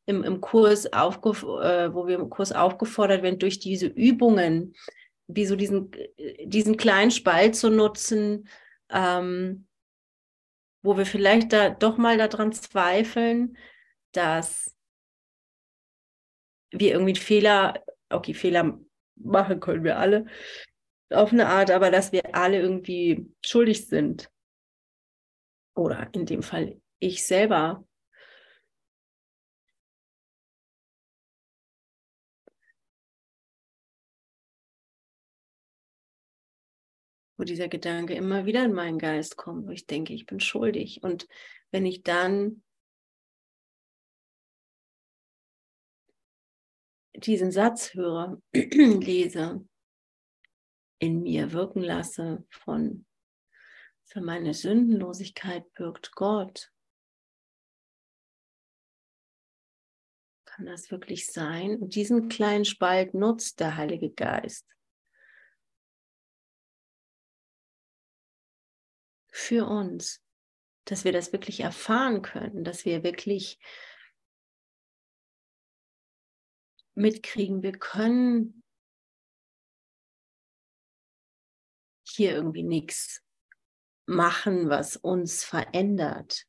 im, 0.05 0.23
im 0.23 0.41
Kurs 0.41 0.85
äh, 0.85 1.93
wo 1.93 2.07
wir 2.07 2.15
im 2.19 2.29
Kurs 2.29 2.51
aufgefordert 2.51 3.23
werden, 3.23 3.39
durch 3.39 3.59
diese 3.59 3.87
Übungen, 3.87 4.75
wie 5.27 5.45
so 5.45 5.55
diesen, 5.55 5.91
diesen 6.43 6.77
kleinen 6.77 7.11
Spalt 7.11 7.55
zu 7.55 7.69
nutzen, 7.69 8.47
ähm, 8.89 9.67
wo 10.83 10.97
wir 10.97 11.05
vielleicht 11.05 11.53
da 11.53 11.69
doch 11.69 11.97
mal 11.97 12.17
daran 12.17 12.51
zweifeln, 12.51 13.57
dass 14.11 14.75
wir 16.71 16.91
irgendwie 16.91 17.15
Fehler, 17.15 17.83
okay, 18.09 18.33
Fehler 18.33 18.79
machen 19.15 19.59
können 19.59 19.83
wir 19.83 19.97
alle 19.97 20.25
auf 21.11 21.33
eine 21.33 21.47
Art, 21.47 21.71
aber 21.71 21.91
dass 21.91 22.11
wir 22.11 22.35
alle 22.35 22.59
irgendwie 22.59 23.29
schuldig 23.45 23.87
sind. 23.87 24.29
Oder 25.75 26.09
in 26.13 26.25
dem 26.25 26.43
Fall 26.43 26.81
ich 26.99 27.25
selber 27.25 27.85
wo 37.41 37.43
dieser 37.43 37.69
Gedanke 37.69 38.13
immer 38.13 38.45
wieder 38.45 38.63
in 38.63 38.71
meinen 38.71 38.99
Geist 38.99 39.35
kommt, 39.35 39.65
wo 39.65 39.71
ich 39.71 39.87
denke, 39.87 40.13
ich 40.13 40.27
bin 40.27 40.39
schuldig. 40.39 41.01
Und 41.01 41.27
wenn 41.71 41.87
ich 41.87 42.03
dann 42.03 42.61
diesen 47.15 47.51
Satz 47.51 47.95
höre, 47.95 48.39
lese, 48.53 49.67
in 50.99 51.23
mir 51.23 51.51
wirken 51.51 51.81
lasse 51.81 52.45
von 52.47 53.07
für 54.05 54.21
meine 54.21 54.53
Sündenlosigkeit 54.53 55.73
bürgt 55.73 56.11
Gott. 56.11 56.71
Kann 60.45 60.67
das 60.67 60.91
wirklich 60.91 61.25
sein? 61.25 61.77
Und 61.77 61.95
diesen 61.95 62.29
kleinen 62.29 62.65
Spalt 62.65 63.15
nutzt 63.15 63.59
der 63.61 63.77
Heilige 63.77 64.11
Geist. 64.11 64.67
Für 69.41 69.65
uns, 69.65 70.21
dass 70.85 71.03
wir 71.03 71.11
das 71.11 71.33
wirklich 71.33 71.59
erfahren 71.61 72.21
können, 72.21 72.63
dass 72.63 72.85
wir 72.85 73.03
wirklich 73.03 73.59
mitkriegen, 76.93 77.63
wir 77.63 77.73
können 77.73 78.63
hier 82.07 82.33
irgendwie 82.33 82.63
nichts 82.63 83.23
machen, 84.05 84.69
was 84.69 84.97
uns 84.97 85.43
verändert. 85.43 86.45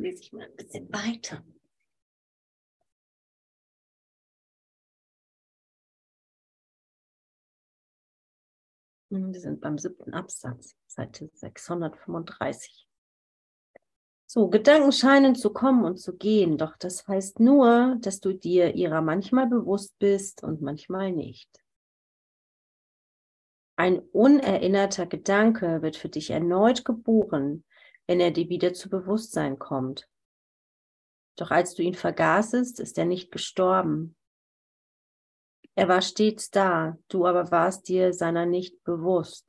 Lese 0.00 0.22
ich 0.22 0.32
mal 0.32 0.44
ein 0.44 0.56
bisschen 0.56 0.92
weiter. 0.92 1.44
Wir 9.12 9.40
sind 9.40 9.60
beim 9.60 9.76
siebten 9.76 10.14
Absatz, 10.14 10.76
Seite 10.86 11.30
635. 11.34 12.86
So, 14.26 14.48
Gedanken 14.48 14.92
scheinen 14.92 15.34
zu 15.34 15.52
kommen 15.52 15.84
und 15.84 15.96
zu 15.96 16.16
gehen, 16.16 16.56
doch 16.56 16.76
das 16.76 17.08
heißt 17.08 17.40
nur, 17.40 17.96
dass 18.00 18.20
du 18.20 18.32
dir 18.32 18.76
ihrer 18.76 19.02
manchmal 19.02 19.48
bewusst 19.48 19.98
bist 19.98 20.44
und 20.44 20.62
manchmal 20.62 21.10
nicht. 21.10 21.50
Ein 23.74 23.98
unerinnerter 24.12 25.06
Gedanke 25.06 25.82
wird 25.82 25.96
für 25.96 26.08
dich 26.08 26.30
erneut 26.30 26.84
geboren, 26.84 27.64
wenn 28.06 28.20
er 28.20 28.30
dir 28.30 28.48
wieder 28.48 28.72
zu 28.72 28.88
Bewusstsein 28.88 29.58
kommt. 29.58 30.08
Doch 31.36 31.50
als 31.50 31.74
du 31.74 31.82
ihn 31.82 31.94
vergaßest, 31.94 32.80
ist 32.80 32.98
er 32.98 33.06
nicht 33.06 33.30
gestorben. 33.30 34.16
Er 35.74 35.88
war 35.88 36.02
stets 36.02 36.50
da, 36.50 36.98
du 37.08 37.26
aber 37.26 37.50
warst 37.50 37.88
dir 37.88 38.12
seiner 38.12 38.46
nicht 38.46 38.82
bewusst. 38.84 39.46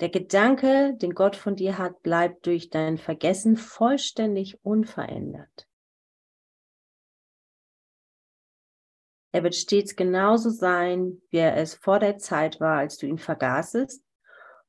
Der 0.00 0.08
Gedanke, 0.08 0.94
den 0.96 1.14
Gott 1.14 1.36
von 1.36 1.56
dir 1.56 1.78
hat, 1.78 2.02
bleibt 2.02 2.46
durch 2.46 2.70
dein 2.70 2.98
Vergessen 2.98 3.56
vollständig 3.56 4.62
unverändert. 4.64 5.68
Er 9.32 9.44
wird 9.44 9.54
stets 9.54 9.94
genauso 9.94 10.50
sein, 10.50 11.22
wie 11.30 11.36
er 11.36 11.56
es 11.56 11.74
vor 11.74 12.00
der 12.00 12.18
Zeit 12.18 12.60
war, 12.60 12.78
als 12.78 12.98
du 12.98 13.06
ihn 13.06 13.18
vergaßest, 13.18 14.02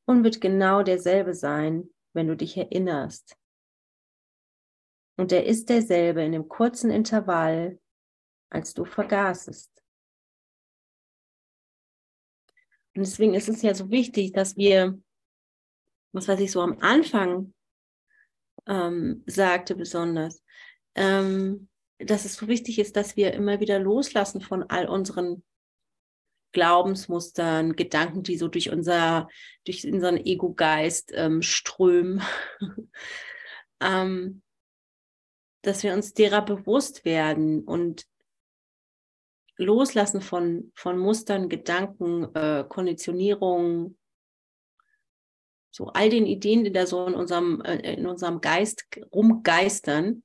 und 0.05 0.23
wird 0.23 0.41
genau 0.41 0.83
derselbe 0.83 1.33
sein, 1.33 1.89
wenn 2.13 2.27
du 2.27 2.35
dich 2.35 2.57
erinnerst. 2.57 3.37
Und 5.17 5.31
er 5.31 5.45
ist 5.45 5.69
derselbe 5.69 6.23
in 6.23 6.31
dem 6.31 6.47
kurzen 6.47 6.89
Intervall, 6.89 7.79
als 8.49 8.73
du 8.73 8.85
vergaßest. 8.85 9.71
Und 12.95 13.05
deswegen 13.05 13.33
ist 13.35 13.47
es 13.47 13.61
ja 13.61 13.73
so 13.73 13.89
wichtig, 13.89 14.33
dass 14.33 14.57
wir 14.57 14.99
was 16.13 16.27
weiß 16.27 16.39
ich 16.39 16.51
so 16.51 16.61
am 16.61 16.77
Anfang 16.79 17.53
ähm, 18.67 19.23
sagte 19.25 19.75
besonders, 19.75 20.43
ähm, 20.95 21.69
dass 21.99 22.25
es 22.25 22.35
so 22.35 22.47
wichtig 22.47 22.79
ist, 22.79 22.95
dass 22.95 23.15
wir 23.15 23.33
immer 23.33 23.59
wieder 23.59 23.79
loslassen 23.79 24.41
von 24.41 24.63
all 24.63 24.87
unseren 24.87 25.43
Glaubensmustern, 26.51 27.75
Gedanken, 27.75 28.23
die 28.23 28.37
so 28.37 28.47
durch 28.47 28.71
unser, 28.71 29.27
durch 29.65 29.85
unseren 29.85 30.17
Ego-Geist 30.17 31.11
ähm, 31.13 31.41
strömen. 31.41 32.21
ähm, 33.81 34.41
dass 35.63 35.83
wir 35.83 35.93
uns 35.93 36.13
derer 36.13 36.43
bewusst 36.43 37.05
werden 37.05 37.63
und 37.63 38.07
loslassen 39.57 40.21
von, 40.21 40.71
von 40.75 40.97
Mustern, 40.97 41.49
Gedanken, 41.49 42.33
äh, 42.35 42.65
Konditionierungen, 42.67 43.97
so 45.73 45.87
all 45.87 46.09
den 46.09 46.25
Ideen, 46.25 46.63
die 46.63 46.71
da 46.71 46.85
so 46.85 47.05
in 47.05 47.13
unserem, 47.13 47.61
äh, 47.61 47.93
in 47.93 48.05
unserem 48.07 48.41
Geist 48.41 48.85
rumgeistern, 49.13 50.23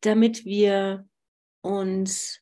damit 0.00 0.44
wir 0.44 1.08
uns, 1.66 2.40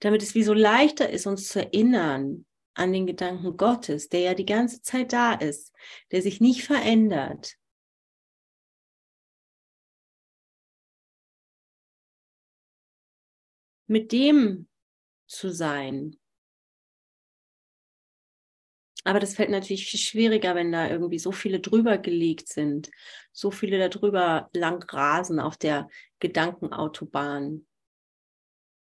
damit 0.00 0.22
es 0.22 0.34
wie 0.34 0.42
so 0.42 0.54
leichter 0.54 1.10
ist, 1.10 1.26
uns 1.26 1.48
zu 1.48 1.60
erinnern 1.60 2.46
an 2.74 2.92
den 2.92 3.06
Gedanken 3.06 3.56
Gottes, 3.56 4.08
der 4.08 4.20
ja 4.20 4.34
die 4.34 4.46
ganze 4.46 4.82
Zeit 4.82 5.12
da 5.12 5.34
ist, 5.34 5.72
der 6.10 6.22
sich 6.22 6.40
nicht 6.40 6.64
verändert. 6.64 7.56
Mit 13.86 14.12
dem 14.12 14.68
zu 15.26 15.50
sein, 15.50 16.16
aber 19.04 19.18
das 19.18 19.34
fällt 19.34 19.50
natürlich 19.50 19.86
viel 19.86 19.98
schwieriger, 20.00 20.54
wenn 20.54 20.70
da 20.70 20.88
irgendwie 20.88 21.18
so 21.18 21.32
viele 21.32 21.60
drüber 21.60 21.98
gelegt 21.98 22.48
sind, 22.48 22.90
so 23.32 23.50
viele 23.50 23.78
da 23.78 23.88
drüber 23.88 24.48
lang 24.52 24.82
rasen 24.88 25.40
auf 25.40 25.56
der 25.56 25.88
Gedankenautobahn. 26.20 27.66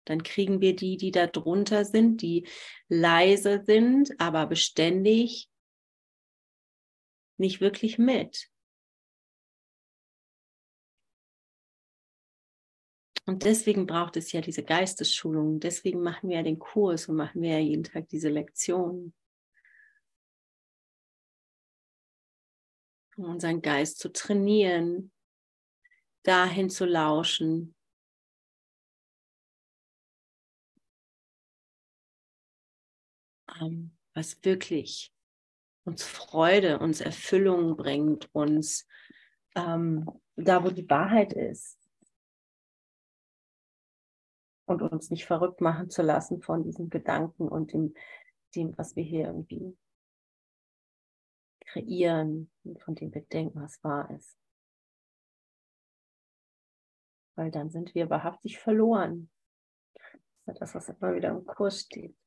Dann 0.05 0.23
kriegen 0.23 0.61
wir 0.61 0.75
die, 0.75 0.97
die 0.97 1.11
da 1.11 1.27
drunter 1.27 1.85
sind, 1.85 2.23
die 2.23 2.49
leise 2.89 3.63
sind, 3.65 4.19
aber 4.19 4.47
beständig 4.47 5.49
nicht 7.37 7.61
wirklich 7.61 7.99
mit. 7.99 8.51
Und 13.27 13.45
deswegen 13.45 13.87
braucht 13.87 14.17
es 14.17 14.33
ja 14.33 14.41
diese 14.41 14.65
Geistesschulung. 14.65 15.61
Deswegen 15.61 16.03
machen 16.03 16.29
wir 16.29 16.39
ja 16.39 16.43
den 16.43 16.59
Kurs 16.59 17.09
und 17.09 17.17
machen 17.17 17.43
wir 17.43 17.53
ja 17.53 17.59
jeden 17.59 17.85
Tag 17.85 18.09
diese 18.09 18.29
Lektionen. 18.29 19.15
um 23.21 23.31
unseren 23.31 23.61
Geist 23.63 23.99
zu 23.99 24.13
trainieren, 24.13 25.13
dahin 26.23 26.71
zu 26.71 26.85
lauschen. 26.87 27.75
Ähm, 33.61 33.97
was 34.15 34.43
wirklich 34.45 35.15
uns 35.85 36.03
Freude, 36.05 36.79
uns 36.79 37.01
Erfüllung 37.01 37.77
bringt, 37.77 38.33
uns 38.35 38.87
ähm, 39.55 40.09
da, 40.37 40.65
wo 40.65 40.71
die 40.71 40.89
Wahrheit 40.89 41.33
ist. 41.33 41.79
Und 44.67 44.83
uns 44.83 45.11
nicht 45.11 45.27
verrückt 45.27 45.61
machen 45.61 45.91
zu 45.91 46.03
lassen 46.03 46.43
von 46.43 46.63
diesen 46.63 46.91
Gedanken 46.91 47.49
und 47.49 47.73
dem, 47.73 47.95
dem 48.55 48.77
was 48.79 48.95
wir 48.95 49.03
hier 49.03 49.27
irgendwie 49.27 49.77
kreieren, 51.61 52.51
von 52.85 52.95
dem 52.95 53.13
wir 53.13 53.23
denken, 53.23 53.61
was 53.61 53.83
wahr 53.83 54.11
ist. 54.11 54.39
Weil 57.37 57.51
dann 57.51 57.71
sind 57.71 57.95
wir 57.95 58.11
wahrhaftig 58.11 58.59
verloren. 58.59 59.31
Das 60.47 60.55
ist 60.55 60.61
das, 60.61 60.75
was 60.75 60.89
immer 60.89 61.15
wieder 61.15 61.31
im 61.31 61.45
Kurs 61.47 61.81
steht. 61.81 62.20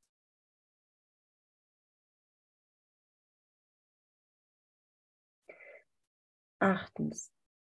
Achtens. 6.64 7.30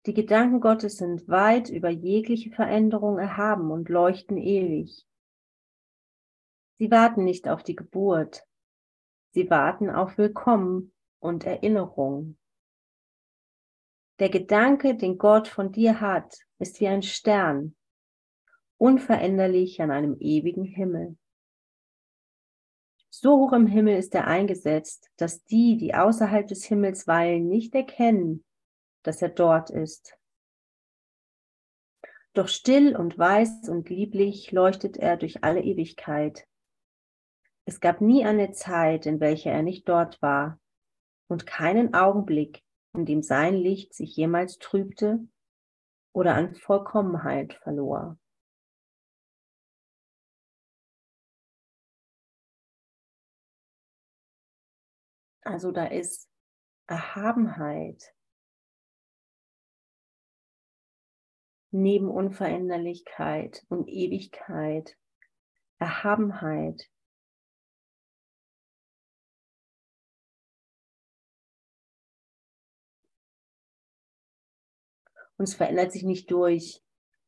Die 0.07 0.15
Gedanken 0.15 0.61
Gottes 0.61 0.97
sind 0.97 1.29
weit 1.29 1.69
über 1.69 1.91
jegliche 1.91 2.51
Veränderung 2.51 3.19
erhaben 3.19 3.71
und 3.71 3.89
leuchten 3.89 4.37
ewig. 4.37 5.07
Sie 6.79 6.91
warten 6.91 7.23
nicht 7.23 7.49
auf 7.49 7.63
die 7.63 7.77
Geburt. 7.77 8.45
Sie 9.31 9.49
warten 9.49 9.91
auf 9.91 10.19
Willkommen 10.19 10.93
und 11.21 11.45
Erinnerung. 11.45 12.37
Der 14.19 14.29
Gedanke, 14.29 14.97
den 14.97 15.19
Gott 15.19 15.47
von 15.47 15.71
dir 15.71 16.01
hat, 16.01 16.41
ist 16.59 16.81
wie 16.81 16.89
ein 16.89 17.03
Stern, 17.03 17.77
unveränderlich 18.77 19.81
an 19.81 19.93
einem 19.93 20.17
ewigen 20.19 20.65
Himmel. 20.65 21.17
So 23.09 23.39
hoch 23.39 23.53
im 23.53 23.69
Himmel 23.69 23.99
ist 23.99 24.17
er 24.17 24.27
eingesetzt, 24.27 25.11
dass 25.17 25.45
die, 25.45 25.77
die 25.77 25.95
außerhalb 25.95 26.49
des 26.49 26.65
Himmels 26.65 27.07
weilen, 27.07 27.47
nicht 27.47 27.75
erkennen, 27.75 28.45
dass 29.03 29.23
er 29.23 29.31
dort 29.31 29.71
ist. 29.71 30.17
Doch 32.33 32.49
still 32.49 32.97
und 32.97 33.19
weiß 33.19 33.69
und 33.69 33.91
lieblich 33.91 34.53
leuchtet 34.53 34.97
er 34.97 35.17
durch 35.17 35.43
alle 35.43 35.63
Ewigkeit. 35.63 36.47
Es 37.65 37.81
gab 37.81 38.01
nie 38.01 38.25
eine 38.25 38.53
Zeit, 38.53 39.07
in 39.07 39.21
welcher 39.21 39.51
er 39.51 39.63
nicht 39.63 39.89
dort 39.89 40.21
war, 40.23 40.61
und 41.29 41.47
keinen 41.47 41.95
Augenblick, 41.95 42.63
in 42.95 43.05
dem 43.05 43.23
sein 43.23 43.55
Licht 43.55 43.95
sich 43.95 44.17
jemals 44.17 44.59
trübte 44.59 45.21
oder 46.13 46.35
an 46.35 46.55
Vollkommenheit 46.55 47.55
verlor. 47.55 48.19
Also 55.43 55.73
da 55.73 55.87
ist 55.87 56.29
Erhabenheit 56.87 58.15
neben 61.71 62.09
Unveränderlichkeit 62.09 63.65
und 63.69 63.89
Ewigkeit, 63.89 64.97
Erhabenheit 65.79 66.91
Und 75.41 75.45
es 75.45 75.55
verändert 75.55 75.91
sich 75.91 76.03
nicht 76.03 76.31
durch 76.31 76.83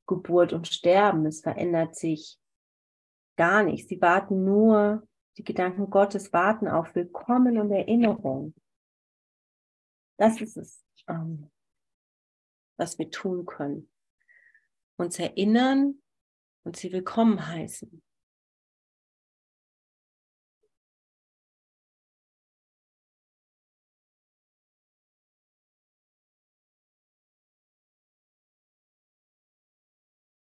Geburt 0.07 0.53
und 0.53 0.69
Sterben. 0.69 1.25
Es 1.25 1.41
verändert 1.41 1.97
sich 1.97 2.39
gar 3.37 3.63
nicht. 3.63 3.89
Sie 3.89 4.03
warten 4.03 4.45
nur, 4.45 5.09
die 5.39 5.45
Gedanken 5.45 5.89
Gottes 5.89 6.31
warten 6.31 6.69
auf 6.69 6.95
Willkommen 6.95 7.57
und 7.57 7.71
Erinnerung. 7.71 8.53
Das 10.19 10.43
ist 10.43 10.59
es, 10.59 10.85
ähm, 11.09 11.51
was 12.77 12.99
wir 12.99 13.11
tun 13.11 13.47
können. 13.47 13.92
Uns 15.03 15.19
erinnern 15.19 16.01
und 16.63 16.77
sie 16.77 16.93
willkommen 16.93 17.49
heißen. 17.49 18.01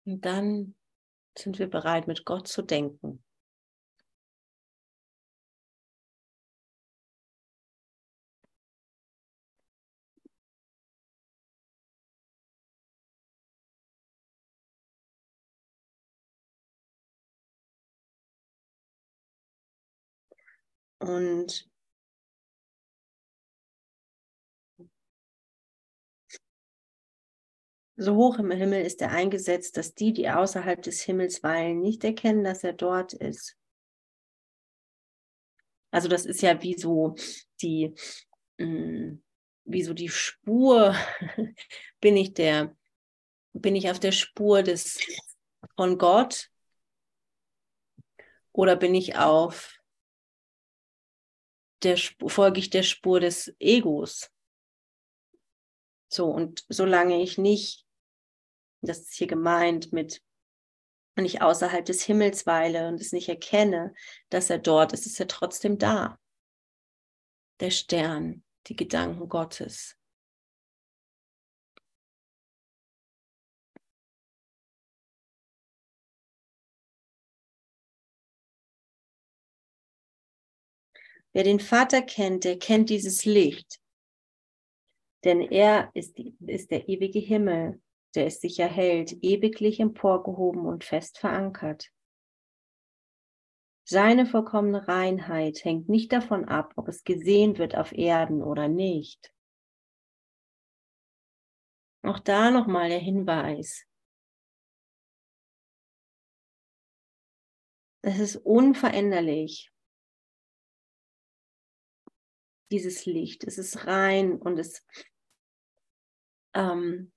Und 0.04 0.24
dann 0.24 0.74
sind 1.38 1.60
wir 1.60 1.70
bereit, 1.70 2.08
mit 2.08 2.24
Gott 2.24 2.48
zu 2.48 2.62
denken. 2.62 3.22
Und 20.98 21.68
so 27.96 28.14
hoch 28.14 28.38
im 28.38 28.50
Himmel 28.50 28.84
ist 28.84 29.00
er 29.02 29.10
eingesetzt, 29.10 29.76
dass 29.76 29.94
die, 29.94 30.12
die 30.12 30.30
außerhalb 30.30 30.80
des 30.82 31.02
Himmels 31.02 31.42
weilen, 31.42 31.80
nicht 31.80 32.04
erkennen, 32.04 32.44
dass 32.44 32.62
er 32.64 32.72
dort 32.72 33.12
ist. 33.12 33.56
Also 35.90 36.08
das 36.08 36.26
ist 36.26 36.42
ja 36.42 36.62
wie 36.62 36.78
so 36.78 37.16
die, 37.60 37.94
mm, 38.58 39.20
wie 39.64 39.82
so 39.82 39.94
die 39.94 40.08
Spur, 40.08 40.94
bin 42.00 42.16
ich 42.16 42.34
der, 42.34 42.76
bin 43.52 43.74
ich 43.74 43.90
auf 43.90 43.98
der 43.98 44.12
Spur 44.12 44.62
des 44.62 45.00
von 45.76 45.98
Gott 45.98 46.50
oder 48.52 48.76
bin 48.76 48.94
ich 48.94 49.16
auf 49.16 49.77
der 51.82 51.96
folge 51.96 52.60
ich 52.60 52.70
der 52.70 52.82
Spur 52.82 53.20
des 53.20 53.54
Egos. 53.58 54.30
So, 56.10 56.26
und 56.26 56.64
solange 56.68 57.22
ich 57.22 57.38
nicht, 57.38 57.86
das 58.80 59.00
ist 59.00 59.14
hier 59.14 59.26
gemeint 59.26 59.92
mit, 59.92 60.22
wenn 61.14 61.24
ich 61.24 61.42
außerhalb 61.42 61.84
des 61.84 62.02
Himmels 62.02 62.46
weile 62.46 62.88
und 62.88 63.00
es 63.00 63.12
nicht 63.12 63.28
erkenne, 63.28 63.92
dass 64.30 64.50
er 64.50 64.58
dort 64.58 64.92
ist, 64.92 65.06
ist 65.06 65.20
er 65.20 65.28
trotzdem 65.28 65.78
da. 65.78 66.18
Der 67.60 67.70
Stern, 67.70 68.44
die 68.68 68.76
Gedanken 68.76 69.28
Gottes. 69.28 69.97
Wer 81.38 81.44
den 81.44 81.60
Vater 81.60 82.02
kennt, 82.02 82.42
der 82.42 82.58
kennt 82.58 82.90
dieses 82.90 83.24
Licht. 83.24 83.80
Denn 85.22 85.40
er 85.40 85.88
ist, 85.94 86.18
ist 86.18 86.72
der 86.72 86.88
ewige 86.88 87.20
Himmel, 87.20 87.80
der 88.16 88.26
es 88.26 88.40
sich 88.40 88.58
erhält, 88.58 89.12
ewiglich 89.22 89.78
emporgehoben 89.78 90.66
und 90.66 90.82
fest 90.82 91.18
verankert. 91.18 91.92
Seine 93.84 94.26
vollkommene 94.26 94.88
Reinheit 94.88 95.64
hängt 95.64 95.88
nicht 95.88 96.12
davon 96.12 96.46
ab, 96.46 96.72
ob 96.74 96.88
es 96.88 97.04
gesehen 97.04 97.56
wird 97.56 97.76
auf 97.76 97.92
Erden 97.92 98.42
oder 98.42 98.66
nicht. 98.66 99.32
Auch 102.02 102.18
da 102.18 102.50
nochmal 102.50 102.88
der 102.88 102.98
Hinweis. 102.98 103.86
Es 108.02 108.18
ist 108.18 108.36
unveränderlich 108.38 109.70
dieses 112.70 113.06
Licht. 113.06 113.44
Es 113.44 113.58
ist 113.58 113.86
rein 113.86 114.36
und 114.36 114.58
es, 114.58 114.84
ähm, 116.54 117.12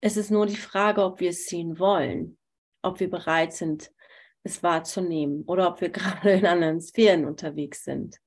es 0.00 0.16
ist 0.16 0.30
nur 0.30 0.46
die 0.46 0.56
Frage, 0.56 1.02
ob 1.02 1.20
wir 1.20 1.30
es 1.30 1.46
sehen 1.46 1.78
wollen, 1.78 2.38
ob 2.82 3.00
wir 3.00 3.10
bereit 3.10 3.52
sind, 3.52 3.92
es 4.42 4.62
wahrzunehmen 4.62 5.44
oder 5.46 5.68
ob 5.68 5.80
wir 5.80 5.88
gerade 5.90 6.32
in 6.32 6.46
anderen 6.46 6.80
Sphären 6.80 7.24
unterwegs 7.24 7.84
sind. 7.84 8.20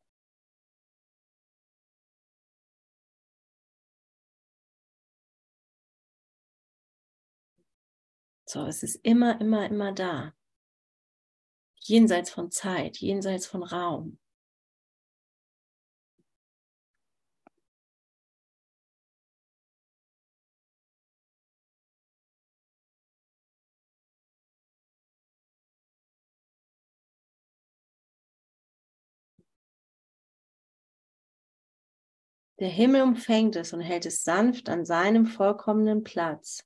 So, 8.50 8.66
es 8.66 8.82
ist 8.82 8.96
immer, 9.04 9.40
immer, 9.42 9.66
immer 9.70 9.92
da. 9.92 10.34
Jenseits 11.76 12.30
von 12.30 12.50
Zeit, 12.50 12.98
jenseits 12.98 13.46
von 13.46 13.62
Raum. 13.62 14.20
Der 32.60 32.70
Himmel 32.70 33.04
umfängt 33.04 33.56
es 33.56 33.74
und 33.74 33.82
hält 33.82 34.06
es 34.08 34.24
sanft 34.24 34.70
an 34.70 34.84
seinem 34.84 35.28
vollkommenen 35.28 36.04
Platz, 36.04 36.66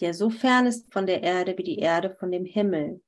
der 0.00 0.14
so 0.14 0.30
fern 0.30 0.66
ist 0.66 0.92
von 0.92 1.06
der 1.06 1.22
Erde 1.22 1.56
wie 1.56 1.62
die 1.62 1.78
Erde 1.78 2.16
von 2.18 2.32
dem 2.32 2.44
Himmel. 2.44 3.02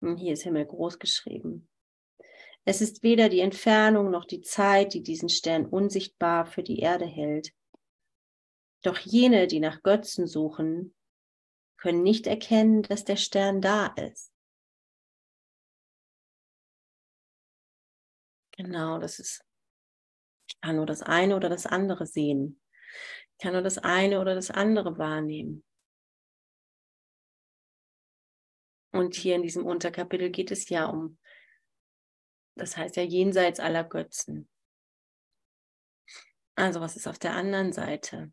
Und 0.00 0.16
hier 0.16 0.32
ist 0.32 0.42
Himmel 0.42 0.66
groß 0.66 0.98
geschrieben. 0.98 1.68
Es 2.64 2.80
ist 2.80 3.02
weder 3.02 3.28
die 3.28 3.40
Entfernung 3.40 4.10
noch 4.10 4.24
die 4.24 4.40
Zeit, 4.40 4.94
die 4.94 5.02
diesen 5.02 5.28
Stern 5.28 5.66
unsichtbar 5.66 6.46
für 6.46 6.62
die 6.62 6.80
Erde 6.80 7.06
hält. 7.06 7.52
Doch 8.82 8.98
jene, 8.98 9.46
die 9.46 9.60
nach 9.60 9.82
Götzen 9.82 10.26
suchen, 10.26 10.94
können 11.76 12.02
nicht 12.02 12.26
erkennen, 12.26 12.82
dass 12.82 13.04
der 13.04 13.16
Stern 13.16 13.60
da 13.60 13.88
ist. 13.88 14.32
Genau, 18.56 18.98
das 18.98 19.18
ist 19.18 19.44
kann 20.64 20.76
nur 20.76 20.86
das 20.86 21.02
eine 21.02 21.36
oder 21.36 21.50
das 21.50 21.66
andere 21.66 22.06
sehen. 22.06 22.58
Ich 23.32 23.38
kann 23.42 23.52
nur 23.52 23.60
das 23.60 23.76
eine 23.76 24.18
oder 24.18 24.34
das 24.34 24.50
andere 24.50 24.96
wahrnehmen. 24.96 25.62
Und 28.90 29.14
hier 29.14 29.34
in 29.34 29.42
diesem 29.42 29.66
Unterkapitel 29.66 30.30
geht 30.30 30.50
es 30.50 30.70
ja 30.70 30.86
um, 30.86 31.18
das 32.56 32.78
heißt 32.78 32.96
ja 32.96 33.02
jenseits 33.02 33.60
aller 33.60 33.84
Götzen. 33.84 34.48
Also 36.54 36.80
was 36.80 36.96
ist 36.96 37.08
auf 37.08 37.18
der 37.18 37.34
anderen 37.34 37.74
Seite? 37.74 38.32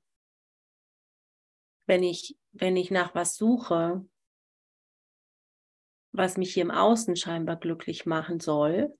Wenn 1.85 2.01
ich, 2.01 2.37
wenn 2.53 2.77
ich 2.77 2.91
nach 2.91 3.13
was 3.13 3.35
suche, 3.35 4.07
was 6.13 6.37
mich 6.37 6.53
hier 6.53 6.63
im 6.63 6.71
Außen 6.71 7.17
scheinbar 7.17 7.57
glücklich 7.57 8.05
machen 8.05 8.39
soll, 8.39 8.97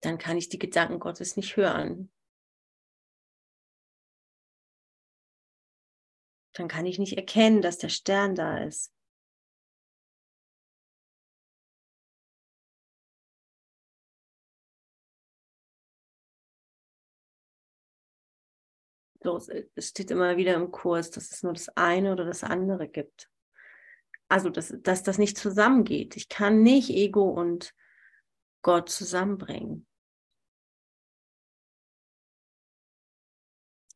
dann 0.00 0.18
kann 0.18 0.36
ich 0.36 0.48
die 0.48 0.58
Gedanken 0.58 0.98
Gottes 0.98 1.36
nicht 1.36 1.56
hören. 1.56 2.10
Dann 6.54 6.68
kann 6.68 6.86
ich 6.86 6.98
nicht 6.98 7.16
erkennen, 7.16 7.62
dass 7.62 7.78
der 7.78 7.88
Stern 7.88 8.34
da 8.34 8.58
ist. 8.64 8.92
So, 19.22 19.36
es 19.74 19.88
steht 19.90 20.10
immer 20.10 20.38
wieder 20.38 20.54
im 20.54 20.70
Kurs, 20.70 21.10
dass 21.10 21.30
es 21.30 21.42
nur 21.42 21.52
das 21.52 21.68
eine 21.76 22.12
oder 22.12 22.24
das 22.24 22.42
andere 22.42 22.88
gibt. 22.88 23.30
Also, 24.28 24.48
dass, 24.48 24.74
dass 24.80 25.02
das 25.02 25.18
nicht 25.18 25.36
zusammengeht. 25.36 26.16
Ich 26.16 26.28
kann 26.28 26.62
nicht 26.62 26.88
Ego 26.88 27.28
und 27.28 27.74
Gott 28.62 28.88
zusammenbringen. 28.88 29.86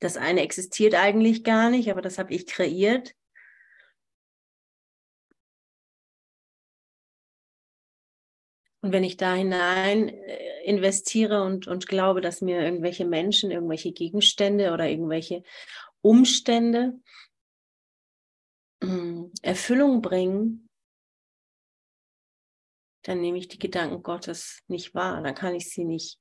Das 0.00 0.16
eine 0.16 0.42
existiert 0.42 0.94
eigentlich 0.94 1.44
gar 1.44 1.70
nicht, 1.70 1.90
aber 1.90 2.02
das 2.02 2.18
habe 2.18 2.32
ich 2.34 2.46
kreiert. 2.46 3.14
Und 8.84 8.92
wenn 8.92 9.02
ich 9.02 9.16
da 9.16 9.34
hinein 9.34 10.10
äh, 10.10 10.62
investiere 10.64 11.42
und, 11.42 11.66
und 11.66 11.88
glaube, 11.88 12.20
dass 12.20 12.42
mir 12.42 12.60
irgendwelche 12.60 13.06
Menschen, 13.06 13.50
irgendwelche 13.50 13.92
Gegenstände 13.92 14.72
oder 14.72 14.86
irgendwelche 14.90 15.42
Umstände 16.02 17.00
hm, 18.82 19.32
Erfüllung 19.40 20.02
bringen, 20.02 20.68
dann 23.04 23.22
nehme 23.22 23.38
ich 23.38 23.48
die 23.48 23.58
Gedanken 23.58 24.02
Gottes 24.02 24.62
nicht 24.68 24.94
wahr. 24.94 25.22
Dann 25.22 25.34
kann 25.34 25.54
ich 25.54 25.70
sie 25.70 25.84
nicht, 25.84 26.18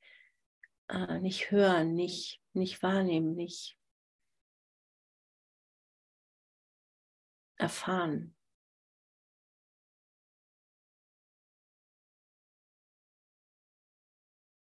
äh, 0.88 1.20
nicht 1.20 1.52
hören, 1.52 1.94
nicht, 1.96 2.42
nicht 2.56 2.82
wahrnehmen, 2.84 3.36
nicht 3.36 3.78
erfahren. 7.58 8.36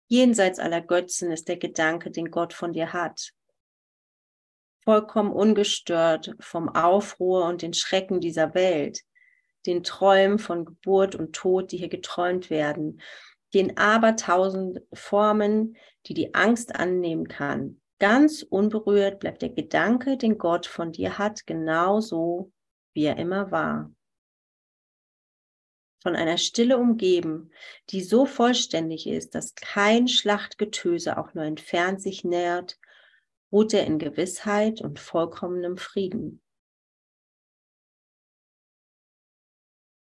Jenseits 0.09 0.59
aller 0.59 0.81
Götzen 0.81 1.31
ist 1.31 1.47
der 1.49 1.57
Gedanke, 1.57 2.11
den 2.11 2.33
Gott 2.33 2.53
von 2.53 2.73
dir 2.73 2.93
hat. 2.93 3.31
Vollkommen 4.83 5.33
ungestört 5.33 6.35
vom 6.41 6.69
Aufruhr 6.69 7.45
und 7.47 7.63
den 7.63 7.75
Schrecken 7.75 8.21
dieser 8.21 8.55
Welt, 8.55 9.03
den 9.67 9.85
Träumen 9.85 10.41
von 10.41 10.65
Geburt 10.65 11.15
und 11.15 11.33
Tod, 11.33 11.71
die 11.71 11.77
hier 11.77 11.89
geträumt 11.89 12.51
werden, 12.51 13.01
den 13.55 13.77
abertausend 13.77 14.81
Formen, 14.93 15.77
die 16.07 16.15
die 16.15 16.35
Angst 16.35 16.75
annehmen 16.75 17.29
kann. 17.29 17.81
Ganz 17.99 18.43
unberührt 18.43 19.21
bleibt 19.21 19.43
der 19.43 19.51
Gedanke, 19.51 20.17
den 20.17 20.39
Gott 20.39 20.67
von 20.67 20.93
dir 20.93 21.19
hat, 21.19 21.47
genauso 21.47 22.53
wie 22.95 23.05
er 23.05 23.19
immer 23.19 23.51
war 23.51 23.91
von 26.03 26.17
einer 26.17 26.39
Stille 26.39 26.79
umgeben, 26.79 27.53
die 27.91 28.03
so 28.03 28.25
vollständig 28.25 29.07
ist, 29.07 29.35
dass 29.35 29.55
kein 29.55 30.09
Schlachtgetöse 30.09 31.19
auch 31.19 31.35
nur 31.35 31.45
entfernt 31.45 32.01
sich 32.03 32.25
nähert, 32.25 32.79
ruht 33.53 33.75
er 33.75 33.87
in 33.87 33.99
Gewissheit 33.99 34.81
und 34.81 34.99
vollkommenem 34.99 35.77
Frieden. 35.77 36.43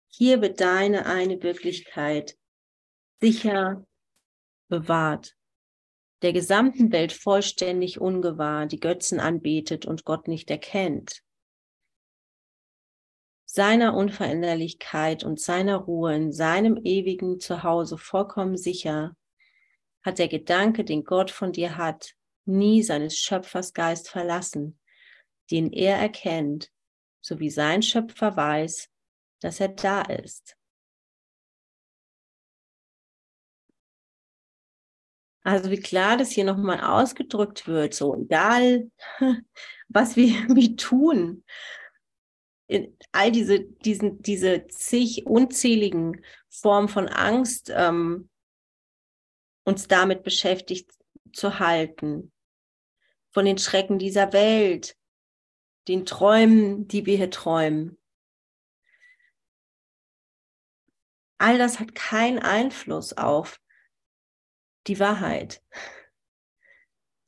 Hier 0.09 0.43
wird 0.43 0.61
deine 0.61 1.07
eine 1.07 1.43
Wirklichkeit 1.43 2.37
sicher 3.21 3.85
bewahrt, 4.69 5.37
der 6.23 6.33
gesamten 6.33 6.93
Welt 6.93 7.13
vollständig 7.13 8.01
ungewahr, 8.01 8.67
die 8.67 8.81
Götzen 8.81 9.21
anbetet 9.21 9.87
und 9.87 10.05
Gott 10.05 10.29
nicht 10.29 10.51
erkennt 10.51 11.23
seiner 13.51 13.95
Unveränderlichkeit 13.95 15.25
und 15.25 15.41
seiner 15.41 15.77
Ruhe 15.77 16.15
in 16.15 16.33
seinem 16.33 16.79
ewigen 16.85 17.41
Zuhause 17.41 17.97
vollkommen 17.97 18.59
sicher, 18.59 19.17
hat 20.05 20.19
der 20.19 20.29
Gedanke, 20.29 20.85
den 20.85 21.03
Gott 21.03 21.31
von 21.31 21.53
dir 21.53 21.79
hat, 21.79 22.13
nie 22.45 22.83
seines 22.83 23.17
Schöpfers 23.17 23.73
Geist 23.73 24.11
verlassen, 24.11 24.79
den 25.51 25.73
er 25.73 25.97
erkennt, 25.97 26.71
so 27.23 27.41
wie 27.41 27.51
sein 27.51 27.83
Schöpfer 27.83 28.37
weiß, 28.37 28.91
dass 29.41 29.61
er 29.61 29.69
da 29.69 30.03
ist. 30.03 30.58
Also 35.49 35.71
wie 35.71 35.81
klar 35.81 36.19
das 36.19 36.31
hier 36.31 36.45
nochmal 36.45 36.83
ausgedrückt 36.83 37.67
wird, 37.67 37.95
so 37.95 38.15
egal, 38.15 38.91
was 39.89 40.15
wir, 40.15 40.35
wir 40.55 40.77
tun, 40.77 41.43
in 42.67 42.95
all 43.13 43.33
diese, 43.33 43.61
diesen, 43.61 44.21
diese 44.21 44.67
zig 44.67 45.25
unzähligen 45.25 46.23
Formen 46.51 46.89
von 46.89 47.09
Angst 47.09 47.73
ähm, 47.75 48.29
uns 49.65 49.89
damit 49.89 50.23
beschäftigt 50.23 50.91
zu 51.33 51.59
halten, 51.59 52.31
von 53.31 53.47
den 53.47 53.57
Schrecken 53.57 53.99
dieser 53.99 54.35
Welt, 54.35 54.99
den 55.89 56.05
Träumen, 56.05 56.89
die 56.89 57.07
wir 57.07 57.17
hier 57.17 57.31
träumen. 57.31 57.97
All 61.39 61.57
das 61.57 61.81
hat 61.81 61.95
keinen 61.95 62.39
Einfluss 62.39 63.15
auf 63.15 63.59
die 64.89 64.99
Wahrheit, 64.99 65.63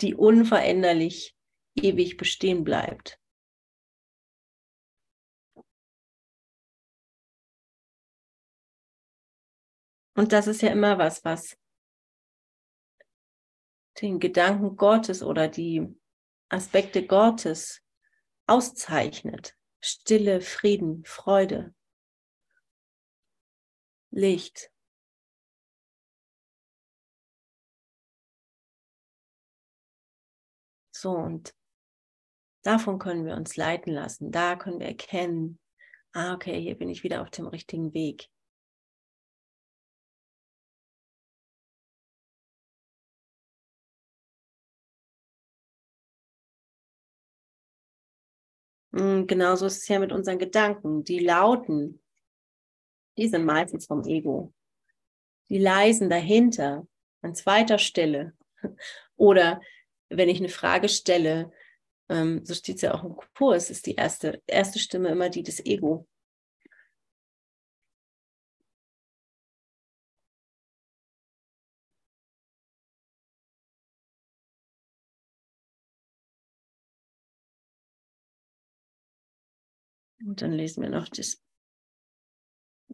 die 0.01 0.15
unveränderlich 0.15 1.37
ewig 1.75 2.17
bestehen 2.17 2.65
bleibt. 2.65 3.21
Und 10.15 10.33
das 10.33 10.47
ist 10.47 10.63
ja 10.63 10.71
immer 10.71 10.99
was, 10.99 11.25
was 11.25 11.57
den 14.01 14.19
Gedanken 14.19 14.77
Gottes 14.77 15.23
oder 15.23 15.49
die 15.49 15.87
Aspekte 16.49 17.07
Gottes 17.07 17.83
auszeichnet. 18.47 19.57
Stille, 19.81 20.41
Frieden, 20.41 21.05
Freude, 21.05 21.75
Licht. 24.11 24.71
So, 31.01 31.13
und 31.13 31.55
davon 32.63 32.99
können 32.99 33.25
wir 33.25 33.35
uns 33.35 33.57
leiten 33.57 33.91
lassen. 33.95 34.31
Da 34.31 34.57
können 34.57 34.81
wir 34.81 34.87
erkennen, 34.87 35.59
ah, 36.13 36.35
okay, 36.35 36.61
hier 36.61 36.77
bin 36.77 36.91
ich 36.91 37.03
wieder 37.05 37.23
auf 37.23 37.31
dem 37.31 37.47
richtigen 37.47 37.95
Weg. 37.95 38.29
Hm, 48.93 49.27
genauso 49.27 49.65
ist 49.67 49.79
es 49.79 49.89
ja 49.89 49.99
mit 49.99 50.13
unseren 50.13 50.39
Gedanken. 50.39 51.03
Die 51.05 51.21
lauten, 51.21 52.03
die 53.17 53.29
sind 53.29 53.47
meistens 53.47 53.87
vom 53.87 54.05
Ego. 54.05 54.53
Die 55.49 55.59
leisen 55.59 56.11
dahinter, 56.11 56.87
an 57.23 57.35
zweiter 57.35 57.79
Stelle. 57.79 58.35
Oder 59.17 59.63
wenn 60.11 60.29
ich 60.29 60.39
eine 60.39 60.49
Frage 60.49 60.89
stelle, 60.89 61.53
ähm, 62.09 62.45
so 62.45 62.55
steht 62.55 62.77
es 62.77 62.83
ja 62.83 62.95
auch 62.95 63.05
im 63.05 63.17
Kurs, 63.37 63.71
ist 63.71 63.87
die 63.87 63.95
erste, 63.95 64.43
erste 64.47 64.79
Stimme 64.79 65.09
immer 65.11 65.31
die 65.31 65.43
des 65.43 65.65
Ego. 65.65 66.07
Und 80.27 80.43
dann 80.43 80.53
lesen 80.53 80.83
wir 80.83 80.91
noch 80.91 81.09
das, 81.09 81.43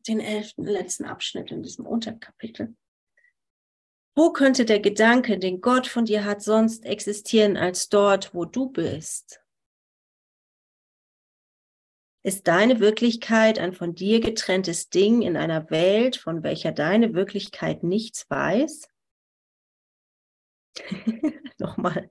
den 0.06 0.20
elften, 0.20 0.64
letzten 0.64 1.04
Abschnitt 1.04 1.50
in 1.50 1.62
diesem 1.62 1.86
Unterkapitel. 1.86 2.76
Wo 4.18 4.32
könnte 4.32 4.64
der 4.64 4.80
Gedanke, 4.80 5.38
den 5.38 5.60
Gott 5.60 5.86
von 5.86 6.06
dir 6.06 6.24
hat, 6.24 6.42
sonst 6.42 6.86
existieren 6.86 7.58
als 7.58 7.90
dort, 7.90 8.32
wo 8.32 8.46
du 8.46 8.70
bist? 8.70 9.42
Ist 12.24 12.48
deine 12.48 12.80
Wirklichkeit 12.80 13.58
ein 13.58 13.74
von 13.74 13.94
dir 13.94 14.20
getrenntes 14.20 14.88
Ding 14.88 15.20
in 15.20 15.36
einer 15.36 15.68
Welt, 15.70 16.16
von 16.16 16.42
welcher 16.42 16.72
deine 16.72 17.12
Wirklichkeit 17.12 17.82
nichts 17.82 18.28
weiß? 18.30 18.88
Nochmal. 21.58 22.08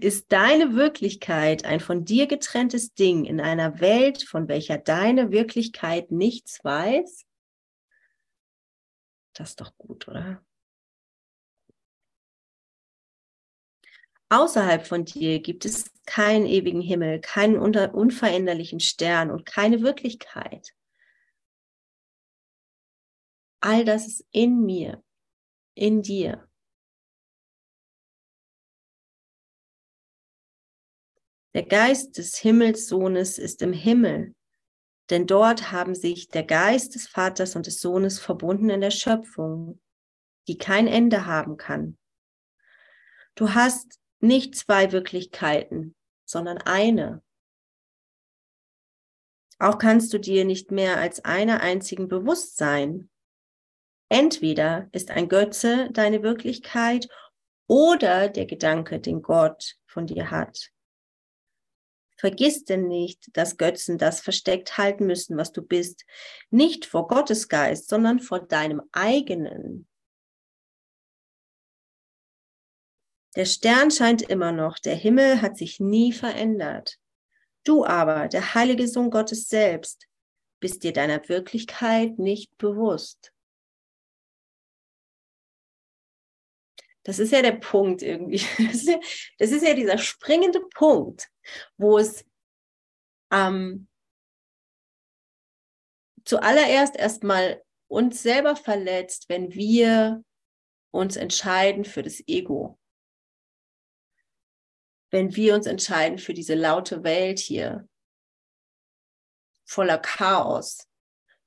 Ist 0.00 0.30
deine 0.30 0.76
Wirklichkeit 0.76 1.64
ein 1.64 1.80
von 1.80 2.04
dir 2.04 2.28
getrenntes 2.28 2.94
Ding 2.94 3.24
in 3.24 3.40
einer 3.40 3.80
Welt, 3.80 4.22
von 4.22 4.46
welcher 4.46 4.78
deine 4.78 5.32
Wirklichkeit 5.32 6.12
nichts 6.12 6.62
weiß? 6.62 7.26
Das 9.34 9.50
ist 9.50 9.60
doch 9.60 9.76
gut, 9.76 10.06
oder? 10.06 10.40
Außerhalb 14.30 14.86
von 14.86 15.04
dir 15.06 15.40
gibt 15.40 15.64
es 15.64 15.90
keinen 16.04 16.46
ewigen 16.46 16.82
Himmel, 16.82 17.20
keinen 17.20 17.58
unveränderlichen 17.58 18.80
Stern 18.80 19.30
und 19.30 19.46
keine 19.46 19.80
Wirklichkeit. 19.82 20.74
All 23.60 23.84
das 23.84 24.06
ist 24.06 24.26
in 24.30 24.64
mir, 24.64 25.02
in 25.74 26.02
dir. 26.02 26.48
Der 31.54 31.64
Geist 31.64 32.18
des 32.18 32.36
Himmelssohnes 32.36 33.38
ist 33.38 33.62
im 33.62 33.72
Himmel, 33.72 34.34
denn 35.10 35.26
dort 35.26 35.72
haben 35.72 35.94
sich 35.94 36.28
der 36.28 36.44
Geist 36.44 36.94
des 36.94 37.08
Vaters 37.08 37.56
und 37.56 37.66
des 37.66 37.80
Sohnes 37.80 38.20
verbunden 38.20 38.68
in 38.68 38.82
der 38.82 38.90
Schöpfung, 38.90 39.80
die 40.46 40.58
kein 40.58 40.86
Ende 40.86 41.24
haben 41.24 41.56
kann. 41.56 41.98
Du 43.34 43.54
hast 43.54 43.98
nicht 44.20 44.54
zwei 44.54 44.92
Wirklichkeiten, 44.92 45.94
sondern 46.24 46.58
eine. 46.58 47.22
Auch 49.58 49.78
kannst 49.78 50.12
du 50.12 50.18
dir 50.18 50.44
nicht 50.44 50.70
mehr 50.70 50.98
als 50.98 51.24
einer 51.24 51.60
einzigen 51.60 52.08
bewusst 52.08 52.56
sein. 52.56 53.10
Entweder 54.08 54.88
ist 54.92 55.10
ein 55.10 55.28
Götze 55.28 55.90
deine 55.92 56.22
Wirklichkeit 56.22 57.08
oder 57.66 58.28
der 58.28 58.46
Gedanke, 58.46 59.00
den 59.00 59.20
Gott 59.20 59.76
von 59.86 60.06
dir 60.06 60.30
hat. 60.30 60.70
Vergiss 62.16 62.64
denn 62.64 62.88
nicht, 62.88 63.36
dass 63.36 63.56
Götzen 63.56 63.98
das 63.98 64.20
versteckt 64.20 64.78
halten 64.78 65.06
müssen, 65.06 65.36
was 65.36 65.52
du 65.52 65.62
bist, 65.62 66.04
nicht 66.50 66.84
vor 66.84 67.06
Gottes 67.06 67.48
Geist, 67.48 67.88
sondern 67.88 68.20
vor 68.20 68.40
deinem 68.40 68.82
eigenen. 68.92 69.87
Der 73.36 73.44
Stern 73.44 73.90
scheint 73.90 74.22
immer 74.22 74.52
noch, 74.52 74.78
der 74.78 74.94
Himmel 74.94 75.42
hat 75.42 75.56
sich 75.56 75.80
nie 75.80 76.12
verändert. 76.12 76.98
Du 77.64 77.84
aber, 77.84 78.28
der 78.28 78.54
heilige 78.54 78.88
Sohn 78.88 79.10
Gottes 79.10 79.48
selbst, 79.48 80.06
bist 80.60 80.82
dir 80.82 80.92
deiner 80.92 81.28
Wirklichkeit 81.28 82.18
nicht 82.18 82.56
bewusst. 82.58 83.32
Das 87.04 87.18
ist 87.18 87.32
ja 87.32 87.42
der 87.42 87.52
Punkt 87.52 88.02
irgendwie. 88.02 88.40
Das 88.58 88.74
ist 88.74 88.88
ja, 88.88 89.00
das 89.38 89.50
ist 89.50 89.62
ja 89.62 89.74
dieser 89.74 89.98
springende 89.98 90.60
Punkt, 90.74 91.28
wo 91.76 91.98
es 91.98 92.24
ähm, 93.32 93.88
zuallererst 96.24 96.96
erstmal 96.96 97.62
uns 97.88 98.22
selber 98.22 98.56
verletzt, 98.56 99.28
wenn 99.28 99.54
wir 99.54 100.22
uns 100.90 101.16
entscheiden 101.16 101.84
für 101.84 102.02
das 102.02 102.22
Ego. 102.26 102.77
Wenn 105.10 105.34
wir 105.34 105.54
uns 105.54 105.66
entscheiden 105.66 106.18
für 106.18 106.34
diese 106.34 106.54
laute 106.54 107.02
Welt 107.02 107.38
hier, 107.38 107.88
voller 109.64 109.98
Chaos, 109.98 110.88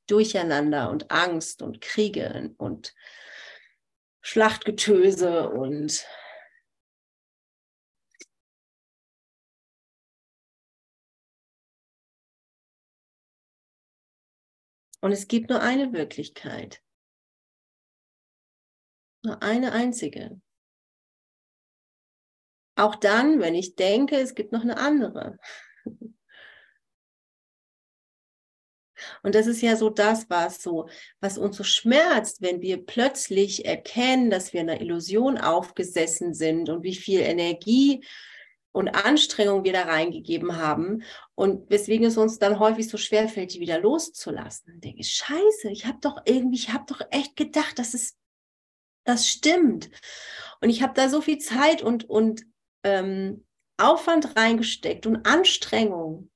Durcheinander 0.08 0.90
und 0.90 1.12
Angst 1.12 1.62
und 1.62 1.80
Kriege 1.82 2.54
und 2.58 2.94
Schlachtgetöse 4.22 5.50
und 5.50 6.06
Und 15.04 15.12
es 15.12 15.28
gibt 15.28 15.50
nur 15.50 15.62
eine 15.62 15.94
Wirklichkeit. 15.94 16.84
Nur 19.24 19.42
eine 19.42 19.72
einzige. 19.72 20.40
Auch 22.76 22.96
dann, 22.96 23.40
wenn 23.40 23.56
ich 23.56 23.76
denke, 23.76 24.18
es 24.18 24.36
gibt 24.36 24.52
noch 24.52 24.62
eine 24.62 24.78
andere. 24.78 25.38
Und 29.24 29.36
das 29.36 29.48
ist 29.48 29.62
ja 29.62 29.76
so 29.76 29.90
das, 29.90 30.30
was 30.30 30.62
so, 30.62 30.88
was 31.20 31.38
uns 31.38 31.58
so 31.58 31.64
schmerzt, 31.64 32.42
wenn 32.42 32.62
wir 32.62 32.86
plötzlich 32.86 33.66
erkennen, 33.66 34.30
dass 34.30 34.54
wir 34.54 34.62
einer 34.62 34.82
Illusion 34.82 35.38
aufgesessen 35.38 36.34
sind 36.34 36.70
und 36.70 36.84
wie 36.84 36.96
viel 36.96 37.22
Energie 37.22 38.06
und 38.72 38.90
Anstrengung 38.90 39.64
wir 39.64 39.74
da 39.74 39.84
reingegeben 39.84 40.58
haben 40.58 41.04
und 41.36 41.70
weswegen 41.70 42.06
es 42.06 42.18
uns 42.18 42.40
dann 42.40 42.60
häufig 42.60 42.88
so 42.88 42.98
schwer 42.98 43.28
fällt, 43.28 43.54
die 43.54 43.60
wieder 43.60 43.80
loszulassen. 43.80 44.68
Dann 44.68 44.82
denke 44.82 45.02
ich, 45.02 45.14
scheiße, 45.14 45.70
ich 45.72 45.86
habe 45.86 45.98
doch 46.02 46.22
irgendwie, 46.26 46.58
ich 46.58 46.70
habe 46.70 46.86
doch 46.88 47.02
echt 47.12 47.36
gedacht, 47.36 47.80
dass 47.80 47.94
es 47.94 48.18
das 49.04 49.28
stimmt. 49.28 49.90
Und 50.62 50.70
ich 50.70 50.84
habe 50.84 50.94
da 50.94 51.10
so 51.10 51.22
viel 51.22 51.40
Zeit 51.40 51.82
und, 51.82 52.08
und 52.08 52.44
ähm, 52.84 53.46
Aufwand 53.78 54.36
reingesteckt 54.36 55.06
und 55.06 55.26
Anstrengung. 55.26 56.30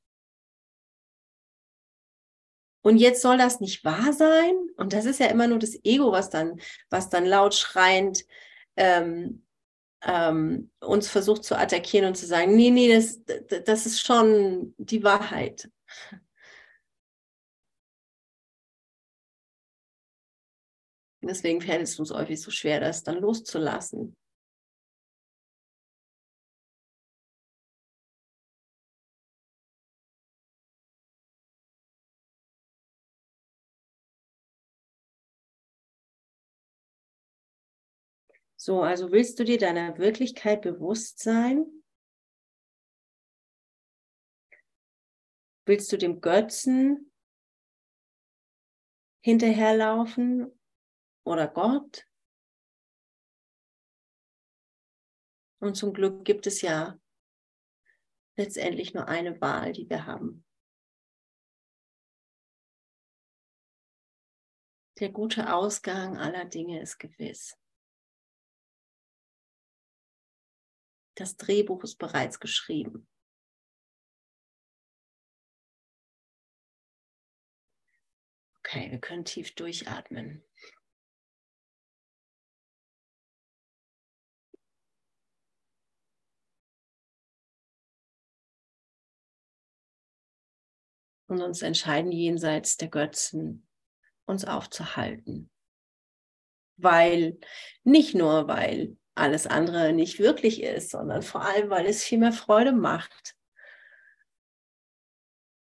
Und 2.82 2.98
jetzt 2.98 3.22
soll 3.22 3.38
das 3.38 3.60
nicht 3.60 3.84
wahr 3.84 4.14
sein? 4.14 4.56
Und 4.78 4.93
das 4.93 5.06
ist 5.06 5.20
ja 5.20 5.28
immer 5.28 5.48
nur 5.48 5.60
das 5.60 5.76
Ego, 5.84 6.12
was 6.12 6.30
dann, 6.30 6.60
was 6.89 7.10
dann 7.10 7.26
laut 7.26 7.56
schreiend 7.56 8.26
ähm, 8.76 9.43
ähm, 10.04 10.72
uns 10.82 11.10
versucht 11.10 11.43
zu 11.43 11.58
attackieren 11.58 12.08
und 12.08 12.16
zu 12.16 12.28
sagen, 12.28 12.56
nee, 12.56 12.70
nee, 12.70 12.93
das, 12.93 13.22
das 13.66 13.86
ist 13.88 14.06
schon 14.06 14.76
die 14.78 15.04
Wahrheit. 15.04 15.70
Deswegen 21.22 21.60
fällt 21.60 21.82
es 21.82 22.00
uns 22.00 22.12
häufig 22.12 22.39
so 22.39 22.52
schwer, 22.52 22.80
das 22.80 23.04
dann 23.04 23.18
loszulassen. 23.18 24.16
So, 38.66 38.82
also 38.82 39.11
willst 39.11 39.38
du 39.38 39.43
dir 39.43 39.59
deiner 39.59 39.99
Wirklichkeit 39.99 40.63
bewusst 40.63 41.20
sein? 41.20 41.68
Willst 45.68 45.91
du 45.91 45.97
dem 45.99 46.20
Götzen 46.20 47.11
hinterherlaufen 49.24 50.59
oder 51.28 51.47
Gott? 51.47 52.07
Und 55.59 55.76
zum 55.76 55.93
Glück 55.93 56.26
gibt 56.26 56.47
es 56.47 56.63
ja 56.63 56.99
letztendlich 58.36 58.95
nur 58.95 59.07
eine 59.07 59.39
Wahl, 59.41 59.74
die 59.74 59.88
wir 59.88 60.07
haben. 60.07 60.43
Der 64.99 65.09
gute 65.09 65.53
Ausgang 65.53 66.18
aller 66.18 66.45
Dinge 66.45 66.82
ist 66.82 66.97
gewiss. 66.97 67.55
Das 71.16 71.38
Drehbuch 71.38 71.84
ist 71.84 71.95
bereits 71.95 72.39
geschrieben. 72.41 73.07
Okay, 78.59 78.91
wir 78.91 78.99
können 78.99 79.24
tief 79.24 79.55
durchatmen. 79.55 80.43
Und 91.28 91.41
uns 91.41 91.61
entscheiden, 91.61 92.11
jenseits 92.11 92.78
der 92.78 92.89
Götzen 92.89 93.68
uns 94.26 94.45
aufzuhalten. 94.45 95.49
Weil, 96.78 97.39
nicht 97.84 98.16
nur 98.16 98.47
weil 98.47 98.97
alles 99.16 99.47
andere 99.47 99.93
nicht 99.93 100.20
wirklich 100.20 100.61
ist, 100.61 100.91
sondern 100.91 101.24
vor 101.24 101.41
allem, 101.41 101.70
weil 101.70 101.86
es 101.86 102.03
viel 102.03 102.20
mehr 102.20 102.34
Freude 102.34 102.74
macht. 102.74 103.36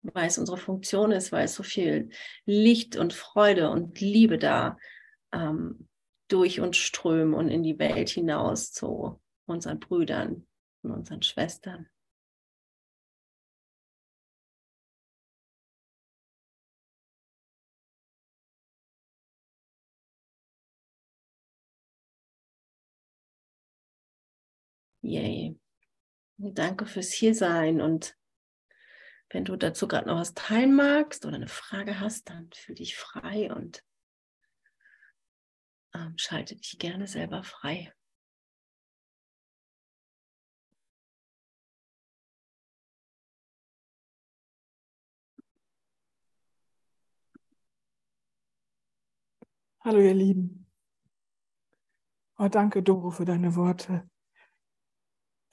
Weil 0.03 0.26
es 0.26 0.38
unsere 0.38 0.59
Funktion 0.59 1.12
ist, 1.12 1.32
weil 1.32 1.44
es 1.44 1.55
so 1.55 1.62
viel 1.62 2.11
Licht 2.44 2.97
und 2.97 3.12
Freude 3.12 3.70
und 3.70 4.01
Liebe 4.01 4.38
da 4.38 4.76
ähm, 5.32 5.88
durch 6.28 6.61
uns 6.61 6.76
strömen 6.76 7.34
und 7.34 7.49
in 7.49 7.62
die 7.62 7.78
Welt 7.78 8.09
hinaus 8.09 8.72
zu 8.72 9.20
unseren 9.47 9.78
Brüdern 9.78 10.47
und 10.82 10.90
unseren 10.90 11.22
Schwestern. 11.22 11.88
Yay. 25.07 25.57
Danke 26.36 26.84
fürs 26.86 27.12
Hiersein 27.12 27.80
und 27.80 28.16
wenn 29.30 29.44
du 29.44 29.57
dazu 29.57 29.86
gerade 29.86 30.09
noch 30.09 30.18
was 30.18 30.34
teilen 30.34 30.74
magst 30.74 31.24
oder 31.24 31.36
eine 31.36 31.48
Frage 31.48 32.00
hast, 32.00 32.28
dann 32.28 32.50
fühl 32.52 32.74
dich 32.74 32.96
frei 32.96 33.52
und 33.52 33.84
ähm, 35.94 36.14
schalte 36.16 36.57
dich 36.57 36.78
gerne 36.78 37.07
selber 37.07 37.44
frei. 37.44 37.92
Hallo 49.80 50.00
ihr 50.00 50.14
Lieben. 50.14 50.66
Oh, 52.38 52.48
danke 52.48 52.82
Doro 52.82 53.11
für 53.11 53.24
deine 53.24 53.54
Worte 53.54 54.11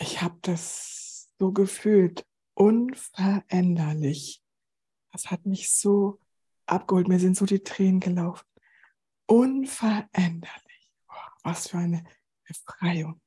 ich 0.03 0.21
habe 0.21 0.37
das 0.41 1.29
so 1.39 1.51
gefühlt, 1.53 2.25
unveränderlich. 2.55 4.43
Das 5.11 5.31
hat 5.31 5.45
mich 5.45 5.71
so 5.71 6.19
abgeholt. 6.65 7.07
Mir 7.07 7.19
sind 7.19 7.37
so 7.37 7.45
die 7.45 7.63
Tränen 7.63 8.01
gelaufen. 8.01 8.45
Unveränderlich. 9.25 10.91
Oh, 11.07 11.13
was 11.43 11.69
für 11.69 11.77
eine 11.77 12.03
Befreiung. 12.45 13.21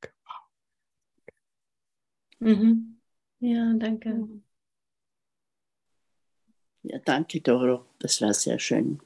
Mhm. 2.41 3.01
Ja, 3.41 3.73
danke. 3.75 4.29
Ja, 6.83 6.99
danke, 6.99 7.41
Doro. 7.41 7.87
Das 7.99 8.21
war 8.21 8.35
sehr 8.35 8.59
schön. 8.59 9.01